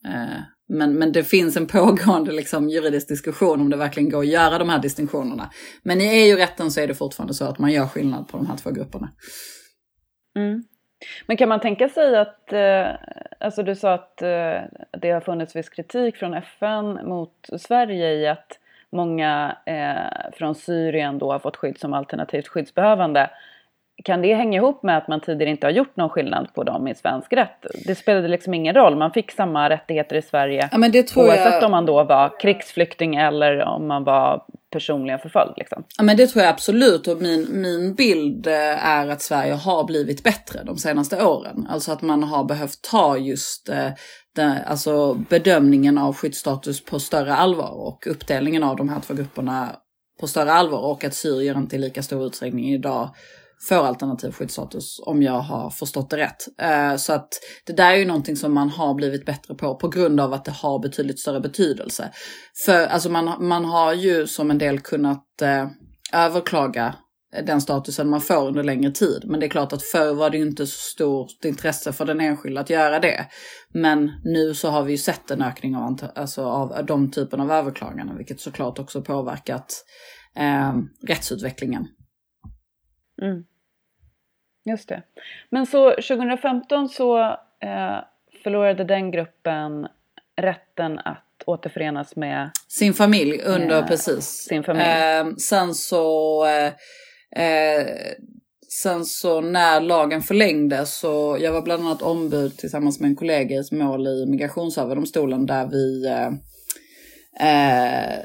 [0.69, 4.59] Men, men det finns en pågående liksom, juridisk diskussion om det verkligen går att göra
[4.59, 5.51] de här distinktionerna.
[5.83, 8.57] Men i EU-rätten så är det fortfarande så att man gör skillnad på de här
[8.57, 9.09] två grupperna.
[10.37, 10.63] Mm.
[11.27, 12.87] Men kan man tänka sig att, eh,
[13.41, 14.61] alltså du sa att eh,
[15.01, 18.59] det har funnits viss kritik från FN mot Sverige i att
[18.93, 23.31] många eh, från Syrien då har fått skydd som alternativt skyddsbehövande
[24.05, 26.89] kan det hänga ihop med att man tidigare inte har gjort någon skillnad på dem
[26.89, 27.67] i svensk rätt?
[27.87, 31.25] Det spelade liksom ingen roll, man fick samma rättigheter i Sverige ja, men det tror
[31.25, 31.65] oavsett jag...
[31.65, 35.53] om man då var krigsflykting eller om man var personligen förföljd.
[35.57, 35.85] Liksom.
[35.99, 39.85] Ja men det tror jag absolut och min, min bild eh, är att Sverige har
[39.85, 41.67] blivit bättre de senaste åren.
[41.71, 43.89] Alltså att man har behövt ta just eh,
[44.37, 49.77] den, alltså bedömningen av skyddsstatus på större allvar och uppdelningen av de här två grupperna
[50.21, 53.11] på större allvar och att syrier inte i lika stor utsträckning idag
[53.69, 56.49] får alternativ skyddsstatus om jag har förstått det rätt.
[56.61, 57.29] Eh, så att
[57.67, 60.45] det där är ju någonting som man har blivit bättre på på grund av att
[60.45, 62.11] det har betydligt större betydelse.
[62.65, 65.69] För alltså man, man har ju som en del kunnat eh,
[66.13, 66.95] överklaga
[67.43, 69.23] den statusen man får under längre tid.
[69.25, 72.21] Men det är klart att förr var det ju inte så stort intresse för den
[72.21, 73.27] enskilda att göra det.
[73.75, 77.51] Men nu så har vi ju sett en ökning av, alltså av de typen av
[77.51, 79.85] överklaganden, vilket såklart också påverkat
[80.37, 80.75] eh,
[81.09, 81.87] rättsutvecklingen.
[83.23, 83.45] Mm.
[84.65, 85.03] Just det.
[85.51, 87.19] Men så 2015 så
[87.61, 87.99] eh,
[88.43, 89.89] förlorade den gruppen
[90.37, 94.25] rätten att återförenas med sin familj under eh, precis.
[94.25, 94.85] Sin familj.
[94.85, 96.73] Eh, sen så eh,
[97.45, 97.87] eh,
[98.83, 103.55] Sen så när lagen förlängdes så, jag var bland annat ombud tillsammans med en kollega
[103.55, 106.27] i ett mål i Migrationsöverdomstolen där vi eh,
[107.49, 108.19] eh,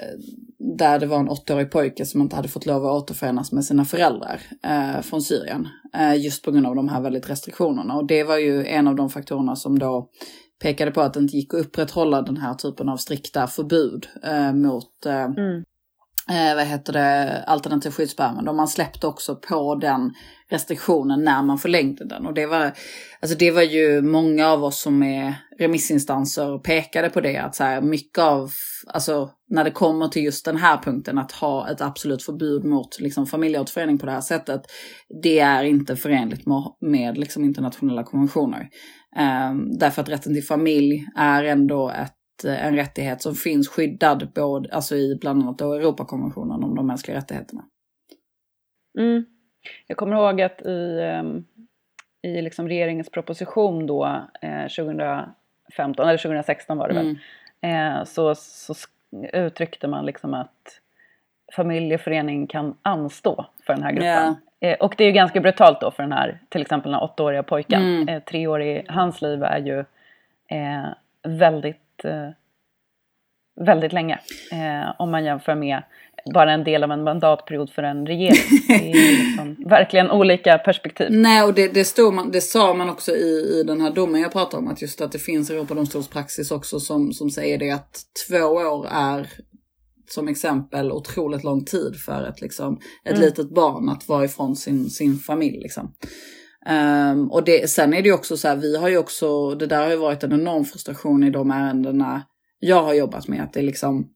[0.60, 3.86] där det var en åttaårig pojke som inte hade fått lov att återförenas med sina
[3.86, 5.68] föräldrar eh, från Syrien.
[5.96, 7.96] Eh, just på grund av de här väldigt restriktionerna.
[7.96, 10.10] Och det var ju en av de faktorerna som då
[10.62, 14.54] pekade på att det inte gick att upprätthålla den här typen av strikta förbud eh,
[14.54, 15.64] mot, eh, mm
[16.30, 18.56] eh, vad heter det, alternativ skyddsbehandling.
[18.56, 20.14] Man släppte också på den
[20.50, 22.26] restriktionen när man förlängde den.
[22.26, 22.72] Och det var,
[23.22, 27.38] alltså det var ju många av oss som är remissinstanser pekade på det.
[27.38, 28.52] Att så här, mycket av,
[28.88, 33.00] alltså när det kommer till just den här punkten att ha ett absolut förbud mot
[33.00, 34.62] liksom, familjeåterförening på det här sättet.
[35.24, 38.70] Det är inte förenligt med, med liksom, internationella konventioner.
[39.18, 42.14] Eh, därför att rätten till familj är ändå ett
[42.46, 47.18] en rättighet som finns skyddad både, alltså i bland annat då Europakonventionen om de mänskliga
[47.18, 47.64] rättigheterna.
[49.00, 49.26] Mm.
[49.88, 51.46] Jag kommer ihåg att i, ehm,
[52.22, 54.06] i liksom regeringens proposition då,
[54.42, 57.18] eh, 2015, eller 2016 var det väl,
[57.62, 57.98] mm.
[57.98, 58.74] eh, så, så
[59.34, 60.82] uttryckte man liksom att
[61.56, 64.08] familjeförening kan anstå för den här gruppen.
[64.08, 64.36] Yeah.
[64.60, 67.04] Eh, och det är ju ganska brutalt då för den här, till exempel den här
[67.04, 67.82] åttaåriga pojken.
[67.82, 68.08] Mm.
[68.08, 69.80] Eh, tre år i hans liv är ju
[70.48, 70.90] eh,
[71.24, 72.30] väldigt, eh,
[73.66, 74.20] väldigt länge.
[74.52, 75.84] Eh, om man jämför med
[76.34, 78.62] bara en del av en mandatperiod för en regering.
[78.68, 81.08] Det är liksom verkligen olika perspektiv.
[81.12, 84.22] Nej, och det, det, stod man, det sa man också i, i den här domen
[84.22, 88.02] jag pratar om, att just att det finns Europadomstolspraxis också som, som säger det att
[88.28, 89.28] två år är
[90.12, 93.22] som exempel otroligt lång tid för ett, liksom, ett mm.
[93.22, 95.60] litet barn att vara ifrån sin, sin familj.
[95.60, 95.94] Liksom.
[96.66, 99.66] Um, och det, sen är det ju också så här, vi har ju också, det
[99.66, 102.24] där har ju varit en enorm frustration i de ärendena
[102.60, 103.44] jag har jobbat med.
[103.44, 104.08] Att det liksom,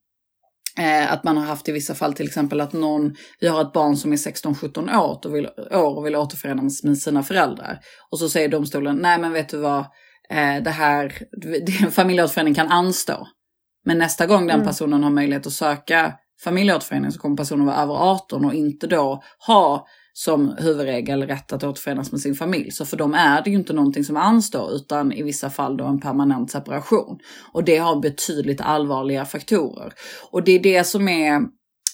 [0.80, 3.74] eh, att man har haft i vissa fall till exempel att någon, vi har ett
[3.74, 7.80] barn som är 16-17 år och vill, år och vill återförenas med sina föräldrar.
[8.12, 9.80] Och så säger domstolen, nej men vet du vad,
[10.30, 11.14] eh, det här,
[11.90, 13.28] familjeåterförening kan anstå.
[13.86, 14.68] Men nästa gång den mm.
[14.68, 19.24] personen har möjlighet att söka familjeåterförening så kommer personen vara över 18 och inte då
[19.48, 22.72] ha som huvudregel rätt att återförenas med sin familj.
[22.72, 25.86] Så för dem är det ju inte någonting som anstår utan i vissa fall då
[25.86, 27.20] en permanent separation.
[27.52, 29.94] Och det har betydligt allvarliga faktorer.
[30.32, 31.36] Och det är det som är,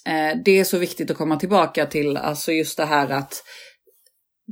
[0.05, 3.43] eh, det är så viktigt att komma tillbaka till, alltså just det här att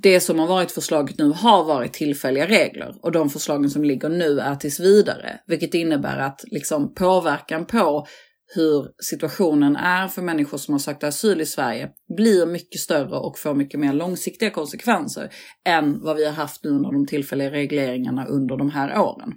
[0.01, 4.09] det som har varit förslaget nu har varit tillfälliga regler och de förslagen som ligger
[4.09, 8.07] nu är tills vidare, vilket innebär att liksom påverkan på
[8.55, 13.39] hur situationen är för människor som har sökt asyl i Sverige blir mycket större och
[13.39, 15.33] får mycket mer långsiktiga konsekvenser
[15.67, 19.33] än vad vi har haft nu under de tillfälliga regleringarna under de här åren.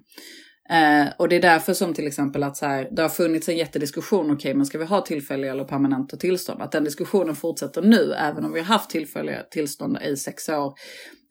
[0.71, 3.57] Eh, och det är därför som till exempel att så här, det har funnits en
[3.57, 6.63] jättediskussion, okej okay, men ska vi ha tillfälliga eller permanenta tillstånd?
[6.63, 10.75] Att den diskussionen fortsätter nu, även om vi har haft tillfälliga tillstånd i sex år.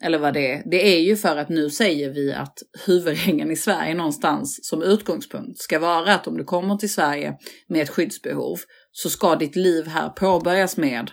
[0.04, 0.64] Eller vad det är.
[0.72, 5.60] Det är ju för att nu säger vi att huvudregeln i Sverige någonstans som utgångspunkt
[5.60, 8.60] ska vara att om du kommer till Sverige med ett skyddsbehov
[8.92, 11.12] så ska ditt liv här påbörjas med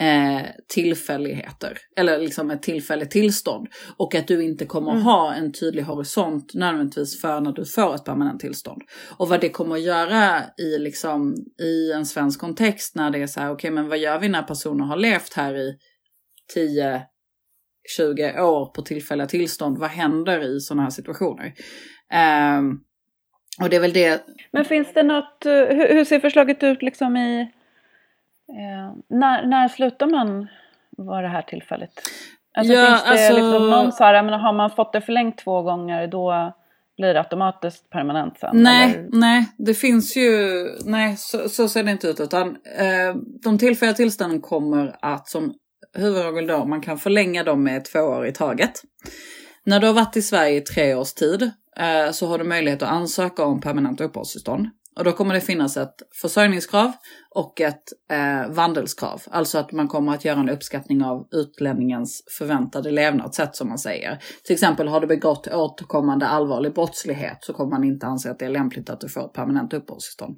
[0.00, 3.68] eh, tillfälligheter, eller liksom ett tillfälligt tillstånd.
[3.96, 5.02] Och att du inte kommer mm.
[5.02, 8.82] ha en tydlig horisont nödvändigtvis för när du får ett permanent tillstånd.
[9.16, 13.26] Och vad det kommer att göra i, liksom, i en svensk kontext när det är
[13.26, 15.74] så här, okej okay, men vad gör vi när personer har levt här i
[16.54, 17.02] 10
[17.96, 19.78] 20 år på tillfälliga tillstånd.
[19.78, 21.52] Vad händer i sådana här situationer?
[22.58, 22.80] Um,
[23.62, 24.24] och det är väl det.
[24.50, 27.52] Men finns det något, eh, hur, hur ser förslaget ut liksom i
[28.48, 30.48] Eh, när, när slutar man
[30.96, 32.02] vara det här tillfälligt?
[32.58, 33.32] Alltså ja, finns det alltså...
[33.32, 36.54] liksom någon så här, men har man fått det förlängt två gånger då
[36.96, 38.62] blir det automatiskt permanent sen?
[38.62, 39.08] Nej, eller?
[39.12, 40.30] nej, det finns ju,
[40.84, 45.54] nej så, så ser det inte ut utan eh, de tillfälliga tillstånden kommer att som
[45.94, 48.82] huvudregel då, man kan förlänga dem med två år i taget.
[49.64, 52.82] När du har varit i Sverige i tre års tid eh, så har du möjlighet
[52.82, 54.68] att ansöka om permanent uppehållstillstånd.
[54.96, 56.92] Och då kommer det finnas ett försörjningskrav
[57.30, 59.22] och ett eh, vandelskrav.
[59.30, 64.18] Alltså att man kommer att göra en uppskattning av utlänningens förväntade levnadssätt som man säger.
[64.44, 68.44] Till exempel har du begått återkommande allvarlig brottslighet så kommer man inte anse att det
[68.44, 70.36] är lämpligt att du får ett permanent uppehållstillstånd.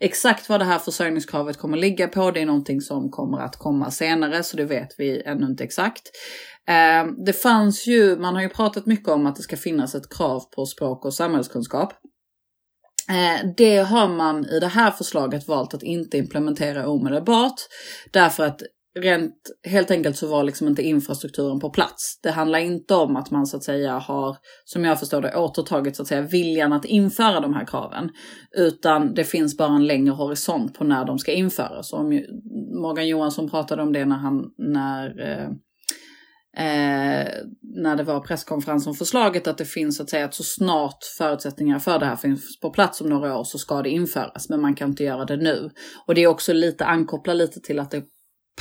[0.00, 3.90] Exakt vad det här försörjningskravet kommer ligga på det är någonting som kommer att komma
[3.90, 6.02] senare så det vet vi ännu inte exakt.
[6.68, 10.16] Eh, det fanns ju, man har ju pratat mycket om att det ska finnas ett
[10.16, 11.92] krav på språk och samhällskunskap.
[13.10, 17.60] Eh, det har man i det här förslaget valt att inte implementera omedelbart.
[18.12, 18.62] Därför att
[18.98, 19.34] rent,
[19.68, 22.20] helt enkelt så var liksom inte infrastrukturen på plats.
[22.22, 25.96] Det handlar inte om att man så att säga har, som jag förstår det, återtagit
[25.96, 28.10] så att säga viljan att införa de här kraven.
[28.56, 31.92] Utan det finns bara en längre horisont på när de ska införas.
[31.92, 32.22] Om
[32.82, 35.48] Morgan Johansson pratade om det när han, när eh,
[36.56, 37.28] eh,
[37.62, 41.78] när det var presskonferens om förslaget att det finns att säga att så snart förutsättningar
[41.78, 44.74] för det här finns på plats om några år så ska det införas, men man
[44.74, 45.70] kan inte göra det nu.
[46.06, 48.02] Och det är också lite ankoppla lite till att det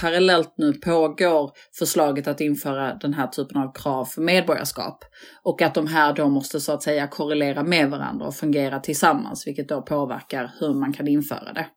[0.01, 5.03] parallellt nu pågår förslaget att införa den här typen av krav för medborgarskap.
[5.43, 9.47] Och att de här då måste så att säga korrelera med varandra och fungera tillsammans,
[9.47, 11.67] vilket då påverkar hur man kan införa det.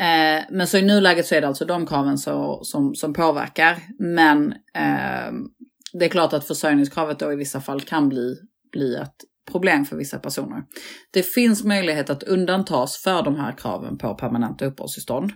[0.00, 3.78] Eh, men så i nuläget så är det alltså de kraven så, som, som påverkar.
[3.98, 5.32] Men eh,
[5.92, 8.36] det är klart att försörjningskravet då i vissa fall kan bli,
[8.72, 9.14] bli ett
[9.50, 10.62] problem för vissa personer.
[11.10, 15.32] Det finns möjlighet att undantas för de här kraven på permanenta uppehållstillstånd.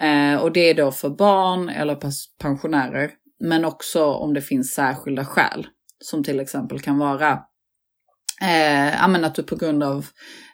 [0.00, 1.98] Eh, och det är då för barn eller
[2.42, 5.66] pensionärer, men också om det finns särskilda skäl.
[5.98, 7.38] Som till exempel kan vara
[8.42, 10.06] eh, att du på grund av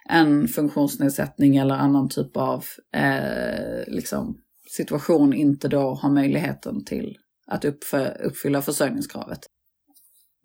[0.09, 2.65] en funktionsnedsättning eller annan typ av
[2.95, 4.37] eh, liksom,
[4.77, 7.17] situation inte då har möjligheten till
[7.47, 9.39] att uppfylla försörjningskravet.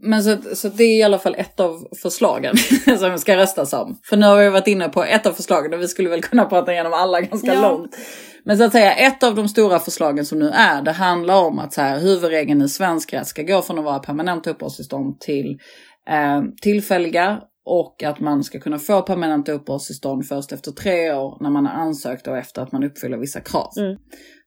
[0.03, 2.57] Men så, så det är i alla fall ett av förslagen
[2.99, 3.99] som ska röstas om.
[4.09, 6.45] För nu har vi varit inne på ett av förslagen och vi skulle väl kunna
[6.45, 7.71] prata igenom alla ganska ja.
[7.71, 7.97] långt.
[8.45, 11.59] Men så att säga ett av de stora förslagen som nu är, det handlar om
[11.59, 15.59] att så här, huvudregeln i svensk rätt ska gå från att vara permanent uppehållstillstånd till
[16.11, 21.51] eh, tillfälliga och att man ska kunna få permanent uppehållstillstånd först efter tre år när
[21.51, 23.73] man har ansökt och efter att man uppfyller vissa krav.
[23.77, 23.97] Mm.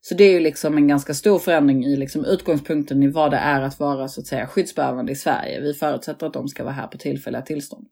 [0.02, 3.38] Så det är ju liksom en ganska stor förändring i liksom utgångspunkten i vad det
[3.38, 5.62] är att vara så att säga skyddsbehövande i Sverige.
[5.62, 7.88] Vi förutsätter att de ska vara här på tillfälliga tillstånd.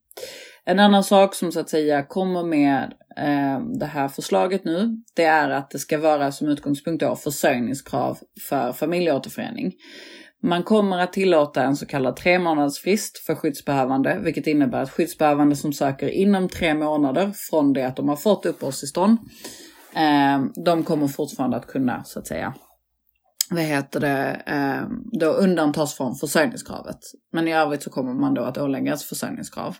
[0.66, 5.24] En annan sak som så att säga kommer med eh, det här förslaget nu, det
[5.24, 8.18] är att det ska vara som utgångspunkt då försörjningskrav
[8.50, 9.74] för familjeåterförening.
[10.46, 15.56] Man kommer att tillåta en så kallad tre månadersfrist för skyddsbehövande, vilket innebär att skyddsbehövande
[15.56, 19.18] som söker inom tre månader från det att de har fått uppehållstillstånd,
[19.96, 22.54] eh, de kommer fortfarande att kunna så att säga
[23.50, 24.88] vad heter det, eh,
[25.20, 27.00] då undantas från försörjningskravet.
[27.32, 29.76] Men i övrigt så kommer man då att åläggas försörjningskrav.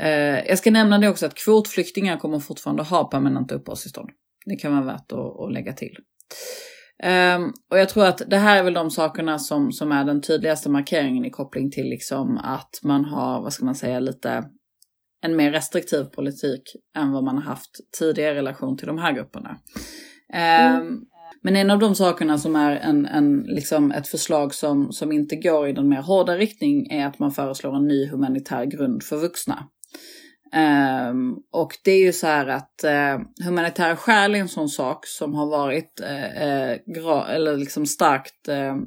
[0.00, 4.10] Eh, jag ska nämna det också att kvotflyktingar kommer fortfarande ha permanenta uppehållstillstånd.
[4.46, 5.96] Det kan vara värt att, att lägga till.
[7.36, 10.22] Um, och jag tror att det här är väl de sakerna som, som är den
[10.22, 14.44] tydligaste markeringen i koppling till liksom att man har, vad ska man säga, lite
[15.24, 16.62] en mer restriktiv politik
[16.96, 19.50] än vad man har haft tidigare i relation till de här grupperna.
[20.32, 21.00] Um, mm.
[21.42, 25.36] Men en av de sakerna som är en, en, liksom ett förslag som, som inte
[25.36, 29.16] går i den mer hårda riktning är att man föreslår en ny humanitär grund för
[29.16, 29.68] vuxna.
[30.56, 35.06] Um, och det är ju så här att uh, humanitära skäl är en sån sak
[35.06, 38.84] som har varit uh, uh, eller liksom starkt ehm,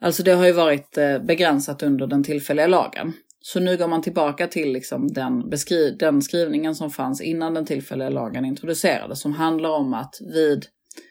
[0.00, 3.12] Alltså det har ju varit begränsat under den tillfälliga lagen.
[3.40, 7.66] Så nu går man tillbaka till liksom den, beskri- den skrivningen som fanns innan den
[7.66, 10.66] tillfälliga lagen introducerades som handlar om att vid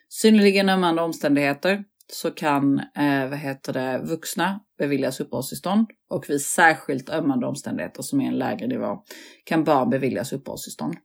[0.09, 7.09] synnerligen ömmande omständigheter så kan eh, vad heter det, vuxna beviljas uppehållstillstånd och vid särskilt
[7.09, 8.97] ömmande omständigheter som är en lägre nivå
[9.43, 10.95] kan barn beviljas uppehållstillstånd.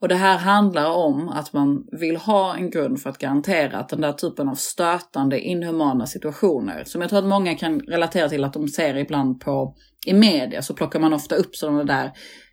[0.00, 3.88] Och det här handlar om att man vill ha en grund för att garantera att
[3.88, 8.44] den där typen av stötande, inhumana situationer som jag tror att många kan relatera till
[8.44, 9.74] att de ser ibland på
[10.06, 12.12] i media så plockar man ofta upp sådana där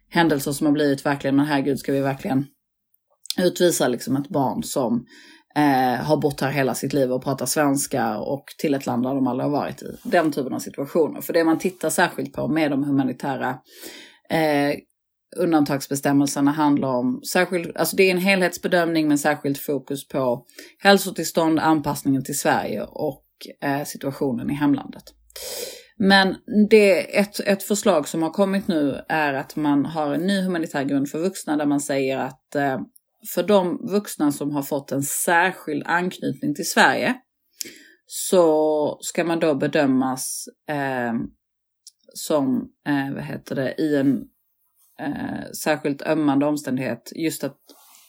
[0.09, 2.45] händelser som har blivit verkligen, men herregud ska vi verkligen
[3.37, 5.05] utvisa liksom ett barn som
[5.55, 9.15] eh, har bott här hela sitt liv och pratar svenska och till ett land där
[9.15, 9.97] de aldrig har varit i.
[10.03, 11.21] Den typen av situationer.
[11.21, 13.49] För det man tittar särskilt på med de humanitära
[14.29, 14.75] eh,
[15.37, 20.45] undantagsbestämmelserna handlar om särskilt, alltså det är en helhetsbedömning med särskilt fokus på
[20.79, 23.25] hälsotillstånd, anpassningen till Sverige och
[23.63, 25.03] eh, situationen i hemlandet.
[25.97, 26.35] Men
[26.69, 30.83] det, ett, ett förslag som har kommit nu är att man har en ny humanitär
[30.83, 32.79] grund för vuxna där man säger att eh,
[33.33, 37.15] för de vuxna som har fått en särskild anknytning till Sverige
[38.05, 41.13] så ska man då bedömas eh,
[42.13, 44.27] som, eh, vad heter det, i en
[44.99, 47.11] eh, särskilt ömmande omständighet.
[47.15, 47.57] Just att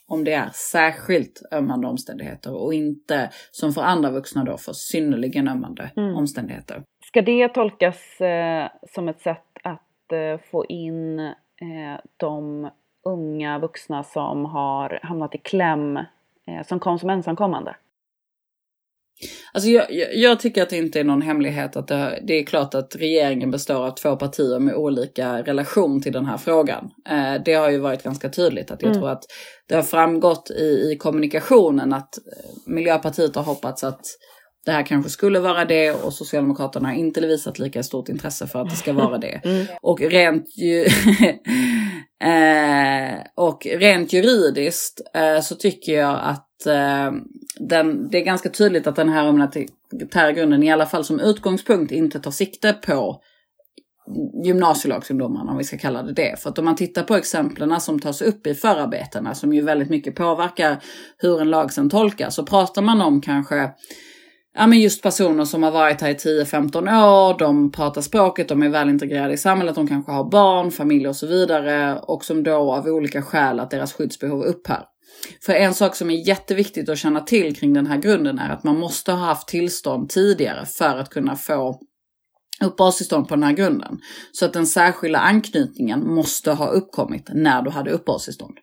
[0.08, 5.48] om det är särskilt ömmande omständigheter och inte som för andra vuxna då för synnerligen
[5.48, 6.16] ömmande mm.
[6.16, 6.82] omständigheter.
[7.06, 12.70] Ska det tolkas eh, som ett sätt att eh, få in eh, de
[13.10, 17.76] unga vuxna som har hamnat i kläm eh, som kom som ensamkommande?
[19.52, 22.74] Alltså jag, jag, tycker att det inte är någon hemlighet att det, det, är klart
[22.74, 26.90] att regeringen består av två partier med olika relation till den här frågan.
[27.08, 29.00] Eh, det har ju varit ganska tydligt att jag mm.
[29.00, 29.22] tror att
[29.68, 34.00] det har framgått i, i kommunikationen att eh, Miljöpartiet har hoppats att
[34.66, 38.62] det här kanske skulle vara det och Socialdemokraterna har inte visat lika stort intresse för
[38.62, 39.40] att det ska vara det.
[39.50, 39.66] Mm.
[39.82, 40.84] Och rent ju
[42.24, 47.12] eh, och rent juridiskt eh, så tycker jag att eh,
[47.58, 51.92] den, det är ganska tydligt att den här humanitära grunden i alla fall som utgångspunkt
[51.92, 53.20] inte tar sikte på
[54.44, 56.40] gymnasielagsungdomarna om vi ska kalla det det.
[56.40, 59.90] För att om man tittar på exemplen som tas upp i förarbetena som ju väldigt
[59.90, 60.82] mycket påverkar
[61.18, 63.70] hur en lag sen tolkas så pratar man om kanske
[64.54, 68.62] ja, men just personer som har varit här i 10-15 år, de pratar språket, de
[68.62, 72.42] är väl integrerade i samhället, de kanske har barn, familj och så vidare och som
[72.42, 74.84] då av olika skäl att deras skyddsbehov upphör.
[75.42, 78.64] För en sak som är jätteviktigt att känna till kring den här grunden är att
[78.64, 81.80] man måste ha haft tillstånd tidigare för att kunna få
[82.64, 83.98] uppehållstillstånd på den här grunden.
[84.32, 88.58] Så att den särskilda anknytningen måste ha uppkommit när du hade uppehållstillstånd.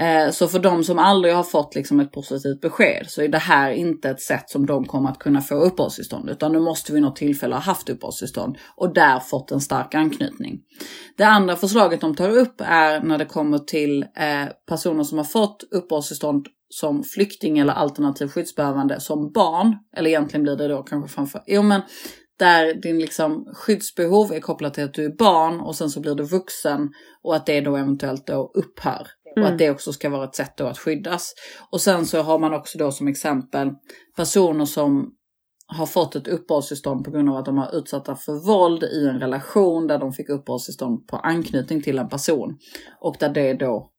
[0.00, 3.38] Eh, så för de som aldrig har fått liksom ett positivt besked så är det
[3.38, 6.30] här inte ett sätt som de kommer att kunna få uppehållstillstånd.
[6.30, 10.60] Utan nu måste vi något tillfälle ha haft uppehållstillstånd och där fått en stark anknytning.
[11.16, 15.24] Det andra förslaget de tar upp är när det kommer till eh, personer som har
[15.24, 19.76] fått uppehållstillstånd som flykting eller alternativ skyddsbehövande som barn.
[19.96, 21.42] Eller egentligen blir det då kanske framför...
[21.46, 21.82] Jo men
[22.38, 26.14] där din liksom skyddsbehov är kopplat till att du är barn och sen så blir
[26.14, 26.88] du vuxen
[27.22, 29.06] och att det då eventuellt då upphör.
[29.36, 29.46] Mm.
[29.46, 31.34] Och att det också ska vara ett sätt att skyddas.
[31.70, 33.70] Och sen så har man också då som exempel
[34.16, 35.14] personer som
[35.66, 39.20] har fått ett uppehållstillstånd på grund av att de har utsatta för våld i en
[39.20, 42.58] relation där de fick uppehållstillstånd på anknytning till en person.
[43.00, 43.90] Och där det då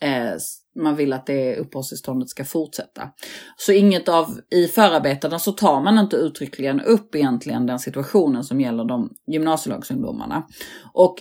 [0.00, 0.32] eh,
[0.80, 3.10] man vill att det uppehållstillståndet ska fortsätta.
[3.56, 8.60] Så inget av, i förarbetena så tar man inte uttryckligen upp egentligen den situationen som
[8.60, 10.46] gäller de gymnasielagsungdomarna.
[10.92, 11.16] Och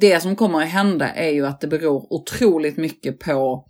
[0.00, 3.66] det som kommer att hända är ju att det beror otroligt mycket på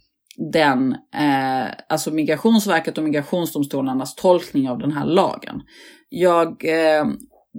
[0.53, 5.63] den, eh, alltså Migrationsverket och migrationsdomstolarnas tolkning av den här lagen.
[6.09, 7.07] Jag, eh,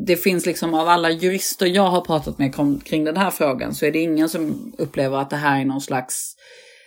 [0.05, 3.85] det finns liksom av alla jurister jag har pratat med kring den här frågan så
[3.85, 6.35] är det ingen som upplever att det här är någon slags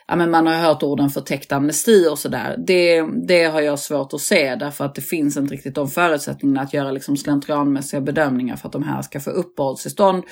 [0.07, 2.57] ja, men man har hört orden förtäckt amnesti och sådär.
[2.67, 6.61] Det, det har jag svårt att se därför att det finns inte riktigt de förutsättningarna
[6.61, 10.25] att göra liksom slentrianmässiga bedömningar för att de här ska få uppehållstillstånd.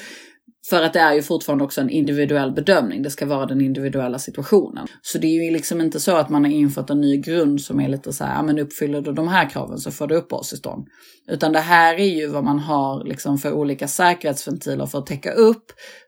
[0.68, 3.02] För att det är ju fortfarande också en individuell bedömning.
[3.02, 4.86] Det ska vara den individuella situationen.
[5.02, 7.80] Så det är ju liksom inte så att man har infört en ny grund som
[7.80, 10.86] är lite så här, ja men uppfyller du de här kraven så får du uppehållstillstånd.
[11.28, 15.32] Utan det här är ju vad man har liksom för olika säkerhetsventiler för att täcka
[15.32, 15.64] upp,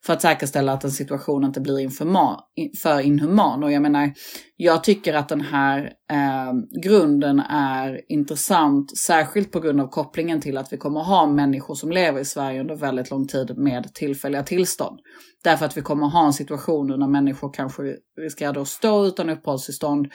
[0.07, 1.89] för att säkerställa att en situation inte blir
[2.83, 3.65] för inhuman.
[3.65, 4.13] Och jag menar,
[4.57, 6.53] jag tycker att den här eh,
[6.83, 11.91] grunden är intressant, särskilt på grund av kopplingen till att vi kommer ha människor som
[11.91, 15.01] lever i Sverige under väldigt lång tid med tillfälliga tillstånd.
[15.45, 17.83] Därför att vi kommer ha en situation där människor kanske
[18.21, 20.07] riskerar att stå utan uppehållstillstånd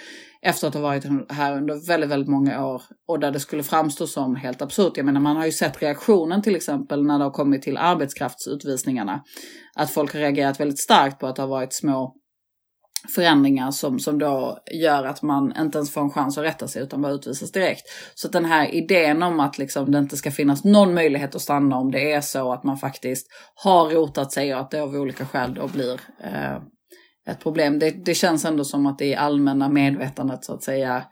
[0.41, 4.07] efter att ha varit här under väldigt, väldigt många år och där det skulle framstå
[4.07, 4.97] som helt absurt.
[4.97, 9.23] Jag menar, man har ju sett reaktionen till exempel när det har kommit till arbetskraftsutvisningarna.
[9.75, 12.15] Att folk har reagerat väldigt starkt på att det har varit små
[13.15, 16.83] förändringar som, som då gör att man inte ens får en chans att rätta sig
[16.83, 17.81] utan bara utvisas direkt.
[18.15, 21.41] Så att den här idén om att liksom det inte ska finnas någon möjlighet att
[21.41, 24.95] stanna om det är så att man faktiskt har rotat sig och att det av
[24.95, 26.61] olika skäl då blir eh,
[27.31, 27.79] ett problem.
[27.79, 31.03] Det, det känns ändå som att det i allmänna medvetandet så att säga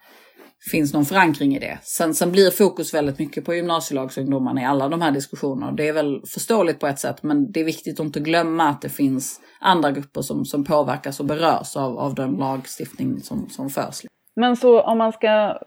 [0.71, 1.79] finns någon förankring i det.
[1.81, 5.71] Sen, sen blir fokus väldigt mycket på gymnasielagsungdomarna i alla de här diskussionerna.
[5.71, 8.81] Det är väl förståeligt på ett sätt, men det är viktigt att inte glömma att
[8.81, 13.69] det finns andra grupper som, som påverkas och berörs av, av den lagstiftning som, som
[13.69, 14.01] förs.
[14.35, 15.59] Men så om man ska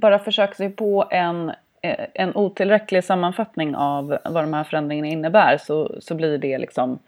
[0.00, 1.48] bara försöka sig på en,
[1.82, 6.98] eh, en otillräcklig sammanfattning av vad de här förändringarna innebär så, så blir det liksom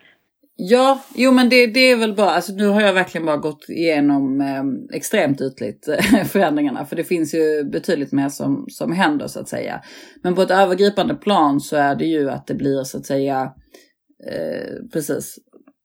[0.60, 2.30] Ja, jo men det, det är väl bra.
[2.30, 6.86] Alltså nu har jag verkligen bara gått igenom eh, extremt ytligt eh, förändringarna.
[6.86, 9.82] För det finns ju betydligt mer som, som händer så att säga.
[10.22, 13.52] Men på ett övergripande plan så är det ju att det blir så att säga
[14.30, 15.38] eh, precis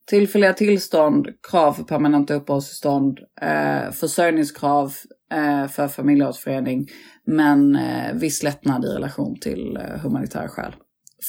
[0.09, 4.93] tillfälliga tillstånd, krav för permanenta uppehållstillstånd, eh, försörjningskrav
[5.33, 6.87] eh, för familjeåterförening,
[7.25, 10.75] men eh, viss lättnad i relation till eh, humanitära skäl.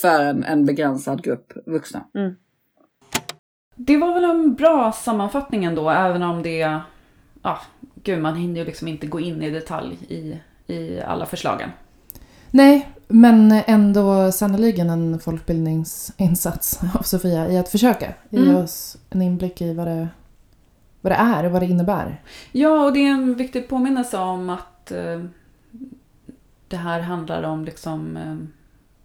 [0.02, 2.04] För en, en begränsad grupp vuxna.
[2.18, 2.34] Mm.
[3.74, 6.80] Det var väl en bra sammanfattning ändå, även om det...
[7.42, 7.60] Ja,
[7.94, 10.38] gud, man hinner ju liksom inte gå in i detalj i,
[10.72, 11.70] i alla förslagen.
[12.50, 18.56] Nej, men ändå sannoliken en folkbildningsinsats av Sofia i att försöka ge mm.
[18.56, 20.08] oss en inblick i vad det,
[21.00, 22.22] vad det är och vad det innebär.
[22.52, 25.24] Ja, och det är en viktig påminnelse om att eh,
[26.68, 28.16] det här handlar om liksom,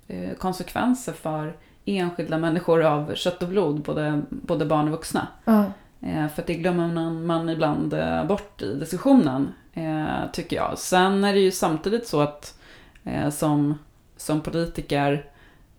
[0.08, 1.56] eh, eh konsekvenser för
[1.98, 5.28] enskilda människor av kött och blod, både, både barn och vuxna.
[5.46, 5.72] Mm.
[6.02, 10.78] Eh, för det glömmer man, man ibland eh, bort i diskussionen, eh, tycker jag.
[10.78, 12.60] Sen är det ju samtidigt så att
[13.04, 13.78] eh, som,
[14.18, 15.26] som politiker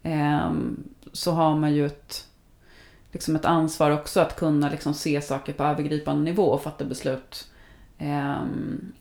[0.03, 0.83] ehm,
[1.13, 2.27] så har man ju ett,
[3.13, 7.49] liksom ett ansvar också att kunna liksom se saker på övergripande nivå och fatta beslut
[7.99, 8.93] ehm,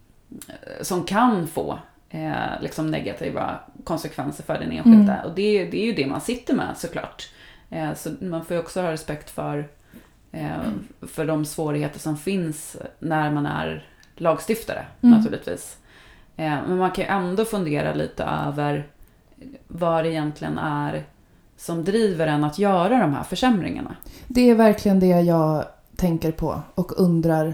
[0.82, 1.80] som kan få
[2.10, 5.14] eh, liksom negativa konsekvenser för den enskilda.
[5.14, 5.26] Mm.
[5.26, 7.30] Och det, det är ju det man sitter med såklart.
[7.70, 9.68] Eh, så man får ju också ha respekt för,
[10.32, 10.58] eh,
[11.02, 15.18] för de svårigheter som finns när man är lagstiftare mm.
[15.18, 15.78] naturligtvis.
[16.36, 18.88] Eh, men man kan ju ändå fundera lite över
[19.68, 21.04] vad det egentligen är
[21.58, 23.96] som driver en att göra de här försämringarna.
[24.28, 27.54] Det är verkligen det jag tänker på och undrar,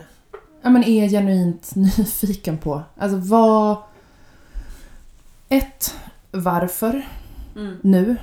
[0.62, 2.84] ja men är genuint nyfiken på.
[2.97, 3.78] Alltså vad...
[5.50, 5.96] Ett,
[6.32, 7.08] varför
[7.56, 7.78] Mm.
[7.82, 8.16] nu?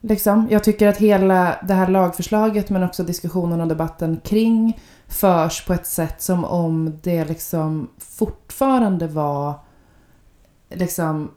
[0.00, 0.48] Liksom.
[0.50, 5.72] Jag tycker att hela det här lagförslaget men också diskussionen och debatten kring förs på
[5.72, 9.54] ett sätt som om det liksom fortfarande var
[10.70, 11.30] liksom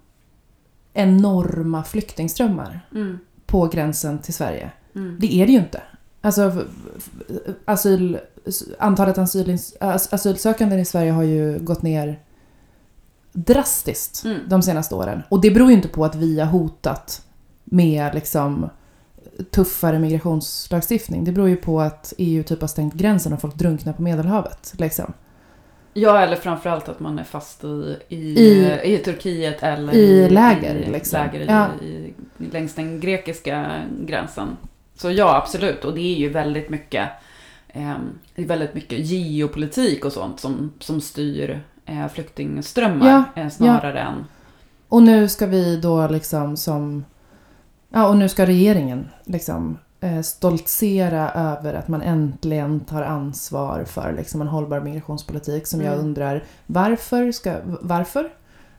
[0.94, 3.20] enorma flyktingströmmar Mm.
[3.46, 4.72] på gränsen till Sverige.
[4.96, 5.18] Mm.
[5.20, 5.82] Det är det ju inte.
[6.22, 6.64] Alltså,
[7.66, 8.20] asyl,
[8.80, 12.20] antalet asylins- as- asylsökande i Sverige har ju gått ner
[13.36, 14.40] drastiskt Mm.
[14.48, 15.22] de senaste åren.
[15.30, 17.22] Och det beror ju inte på att vi har hotat
[17.64, 18.70] med liksom
[19.52, 21.24] tuffare migrationslagstiftning.
[21.24, 24.74] Det beror ju på att EU typ har stängt gränsen och folk drunknar på Medelhavet.
[24.78, 25.14] Liksom.
[25.94, 30.76] Ja, eller framförallt att man är fast i, i, I- i Turkiet eller i läger,
[30.76, 31.20] i, liksom.
[31.20, 31.68] läger Ja.
[31.86, 32.14] i,
[32.52, 34.48] längs den grekiska gränsen.
[34.98, 35.86] Så ja, absolut.
[35.86, 37.10] Och det är ju väldigt mycket,
[37.68, 37.94] eh,
[38.36, 44.26] väldigt mycket geopolitik och sånt som, som styr eh, flyktingströmmar eh, snarare än...
[44.90, 47.06] Och nu ska vi då liksom som...
[47.90, 54.14] Ja, och nu ska regeringen liksom eh, stoltsera över att man äntligen tar ansvar för
[54.14, 56.06] liksom en hållbar migrationspolitik som jag Mm.
[56.06, 57.56] undrar varför ska...
[57.82, 58.30] Varför?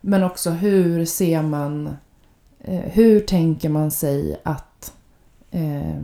[0.00, 1.96] Men också hur ser man...
[2.60, 4.92] Eh, hur tänker man sig att
[5.50, 5.96] eh,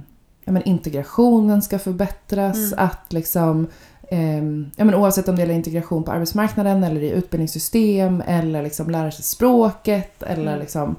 [0.45, 2.73] ja, men integrationen ska förbättras?
[2.73, 2.85] Mm.
[2.85, 3.67] Att liksom...
[4.13, 8.91] ehm, ja, men oavsett om det gäller integration på arbetsmarknaden eller i utbildningssystem eller liksom
[8.91, 10.61] lära sig språket eller Mm.
[10.61, 10.97] liksom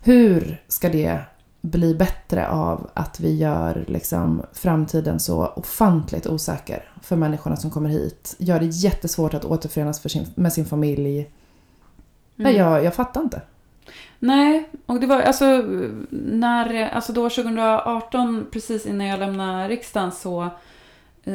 [0.00, 1.18] hur ska det
[1.60, 7.88] bli bättre av att vi gör liksom framtiden så ofantligt osäker för människorna som kommer
[7.90, 8.36] hit?
[8.38, 11.30] Gör det jättesvårt att återförenas för sin, med sin familj.
[12.36, 13.40] Nej, jag, jag fattar inte.
[14.18, 15.44] Nej, och det var alltså
[16.10, 20.50] när, alltså då 2018, precis innan jag lämnade riksdagen så eh,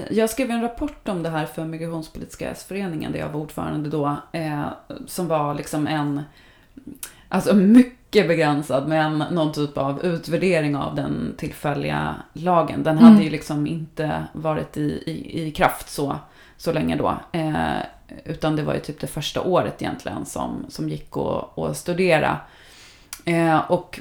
[0.10, 4.16] jag skrev en rapport om det här för Migrationspolitiska S-föreningen där jag var ordförande då.
[4.32, 4.66] Eh,
[5.08, 6.22] som var liksom en,
[7.30, 12.84] alltså mycket begränsad men någon typ av utvärdering av den tillfälliga lagen.
[12.84, 13.24] Den hade Mm.
[13.24, 16.16] ju liksom inte varit i, i, i kraft så,
[16.58, 17.18] så länge då.
[17.32, 17.54] Eh,
[18.26, 22.38] utan det var ju typ det första året egentligen som, som gick att, att studera.
[23.28, 24.00] Eh, och,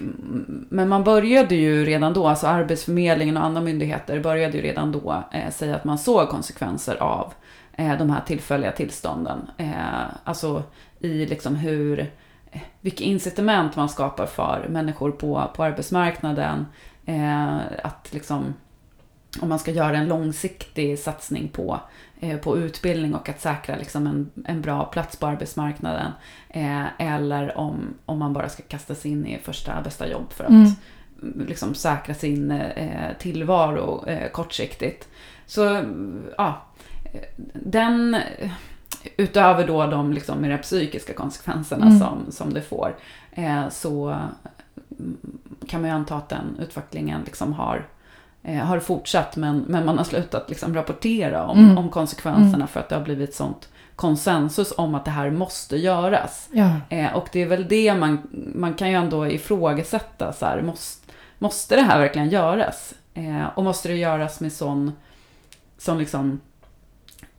[0.68, 5.24] men man började ju redan då, alltså Arbetsförmedlingen och andra myndigheter började ju redan då
[5.32, 7.32] eh, säga att man såg konsekvenser av
[7.72, 9.50] eh, de här tillfälliga tillstånden.
[9.56, 10.62] Eh, alltså
[11.00, 12.00] i liksom hur,
[12.50, 16.66] eh, vilka incitament man skapar för människor på, på arbetsmarknaden.
[17.06, 18.54] Eh, att liksom,
[19.40, 21.80] om man ska göra en långsiktig satsning på, eh,
[22.42, 26.12] på utbildning och att säkra liksom en, en bra plats på arbetsmarknaden.
[26.48, 30.44] Eh, eller om, om man bara ska kasta sig in i första bästa jobb för
[30.44, 30.50] att
[31.22, 31.46] Mm.
[31.48, 35.08] liksom säkra sin eh, tillvaro eh, kortsiktigt.
[35.46, 35.82] Så
[36.38, 36.62] ja,
[37.12, 37.20] eh,
[37.54, 38.50] den eh,
[39.16, 41.98] utöver då de liksom mer psykiska konsekvenserna Mm.
[41.98, 42.96] som, som det får
[43.32, 44.18] eh, så
[45.68, 47.82] kan man ju anta att den utvecklingen liksom har eh,
[48.54, 51.78] har fortsatt men, men man har slutat liksom rapportera om, Mm.
[51.78, 56.48] om konsekvenserna för att det har blivit sånt konsensus om att det här måste göras.
[56.52, 56.70] Ja.
[56.88, 58.22] Eh, och det är väl det man,
[58.54, 60.32] man kan ju ändå ifrågasätta.
[60.32, 62.94] Så här, måste, måste det här verkligen göras?
[63.14, 64.92] Eh, och måste det göras med sån,
[65.78, 66.40] sån liksom,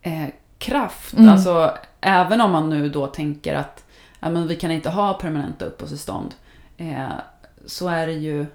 [0.02, 0.26] eh,
[0.58, 1.12] kraft?
[1.16, 1.28] Mm.
[1.28, 3.84] Alltså, även om man nu då tänker att
[4.20, 6.34] ja, men vi kan inte ha permanenta uppehållstillstånd.
[6.76, 7.08] Eh,
[7.66, 8.46] så är det ju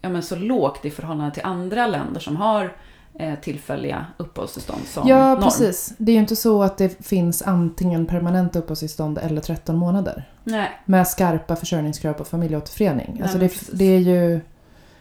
[0.00, 2.72] ja, men så lågt i förhållande till andra länder som har
[3.14, 5.42] eh, tillfälliga uppehållstillstånd som Ja, norm.
[5.42, 5.94] precis.
[5.98, 10.28] Det är ju inte så att det finns antingen permanent uppehållstillstånd eller 13 månader.
[10.44, 10.70] Nej.
[10.84, 13.10] Med skarpa försörjningskrav på familjeåterförening.
[13.14, 14.40] Nej, Alltså det, det är ju...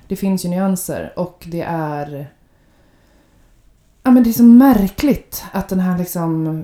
[0.07, 2.27] Det finns ju nyanser och det är...
[4.03, 6.63] Ja men det är så märkligt att den här liksom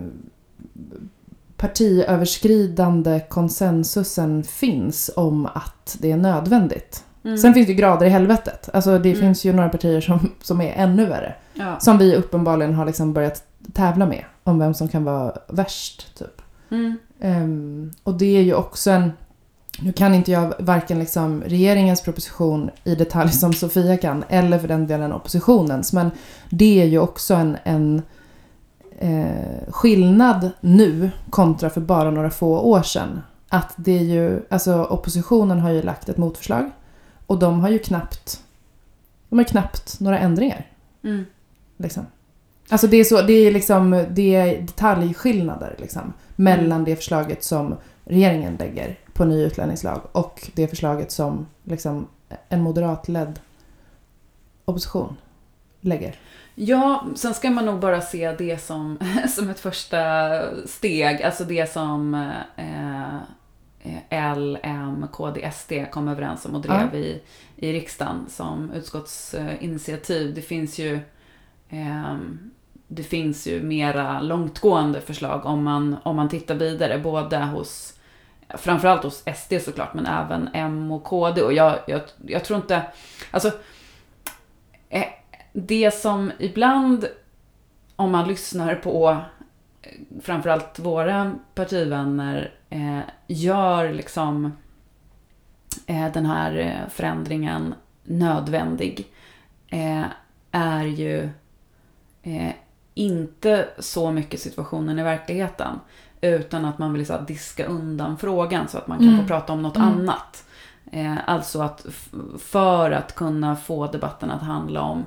[1.57, 7.03] partiöverskridande konsensusen finns om att det är nödvändigt.
[7.25, 7.37] Mm.
[7.37, 8.69] Sen finns det ju grader i helvetet.
[8.73, 9.21] Alltså det Mm.
[9.21, 11.35] finns ju några partier som, som är ännu värre.
[11.53, 11.79] ja.
[11.79, 13.43] Som vi uppenbarligen har liksom börjat
[13.73, 14.25] tävla med.
[14.43, 16.41] Om vem som kan vara värst, typ.
[16.71, 16.97] Mm.
[17.19, 19.11] Ehm, och det är ju också en...
[19.79, 24.67] Nu kan inte jag varken liksom regeringens proposition i detalj som Sofia kan, eller för
[24.67, 25.93] den delen oppositionens.
[25.93, 26.11] Men
[26.49, 28.01] det är ju också en, en
[28.99, 33.21] eh, skillnad nu kontra för bara några få år sedan.
[33.49, 36.71] Att det är ju, alltså oppositionen har ju lagt ett motförslag.
[37.33, 38.43] Och de har ju knappt,
[39.29, 40.67] de har knappt några ändringar.
[41.03, 41.25] Mm.
[41.77, 42.05] Liksom.
[42.69, 46.83] Alltså det är, så, det är liksom det är detaljskillnader liksom, mellan Mm.
[46.83, 47.75] det förslaget som
[48.05, 52.07] regeringen lägger på ny utlänningslag och det förslaget som liksom
[52.49, 53.39] en moderatledd
[54.65, 55.17] opposition
[55.81, 56.15] lägger.
[56.55, 58.97] Ja, sen ska man nog bara se det som,
[59.35, 59.99] som ett första
[60.67, 61.23] steg.
[61.23, 62.13] Alltså det som
[62.55, 63.17] eh,
[64.09, 66.99] L, M, KD, SD kom överens om och drev ja.
[66.99, 67.21] i,
[67.55, 70.33] i riksdagen som utskottsinitiativ.
[70.33, 70.99] Det finns ju
[71.69, 72.17] eh,
[72.87, 77.99] det finns ju mera långtgående förslag om man, om man tittar vidare, både hos
[78.49, 81.41] framförallt hos SD såklart, men även M och KD.
[81.41, 82.81] Och jag, jag, jag tror inte,
[83.31, 83.51] alltså
[84.89, 85.05] eh,
[85.53, 87.05] det som ibland,
[87.95, 89.17] om man lyssnar på
[90.21, 94.53] framförallt våra partivänner, eh, gör liksom
[95.87, 99.13] eh, den här eh, förändringen nödvändig,
[99.67, 100.03] eh,
[100.51, 101.29] är ju
[102.23, 102.53] eh,
[102.93, 105.79] inte så mycket situationen i verkligheten.
[106.21, 109.21] Utan att man vill så diska undan frågan så att man kan mm.
[109.21, 109.87] få prata om något mm.
[109.87, 110.45] annat.
[110.91, 111.85] Eh, alltså att
[112.39, 115.05] för att kunna få debatten att handla om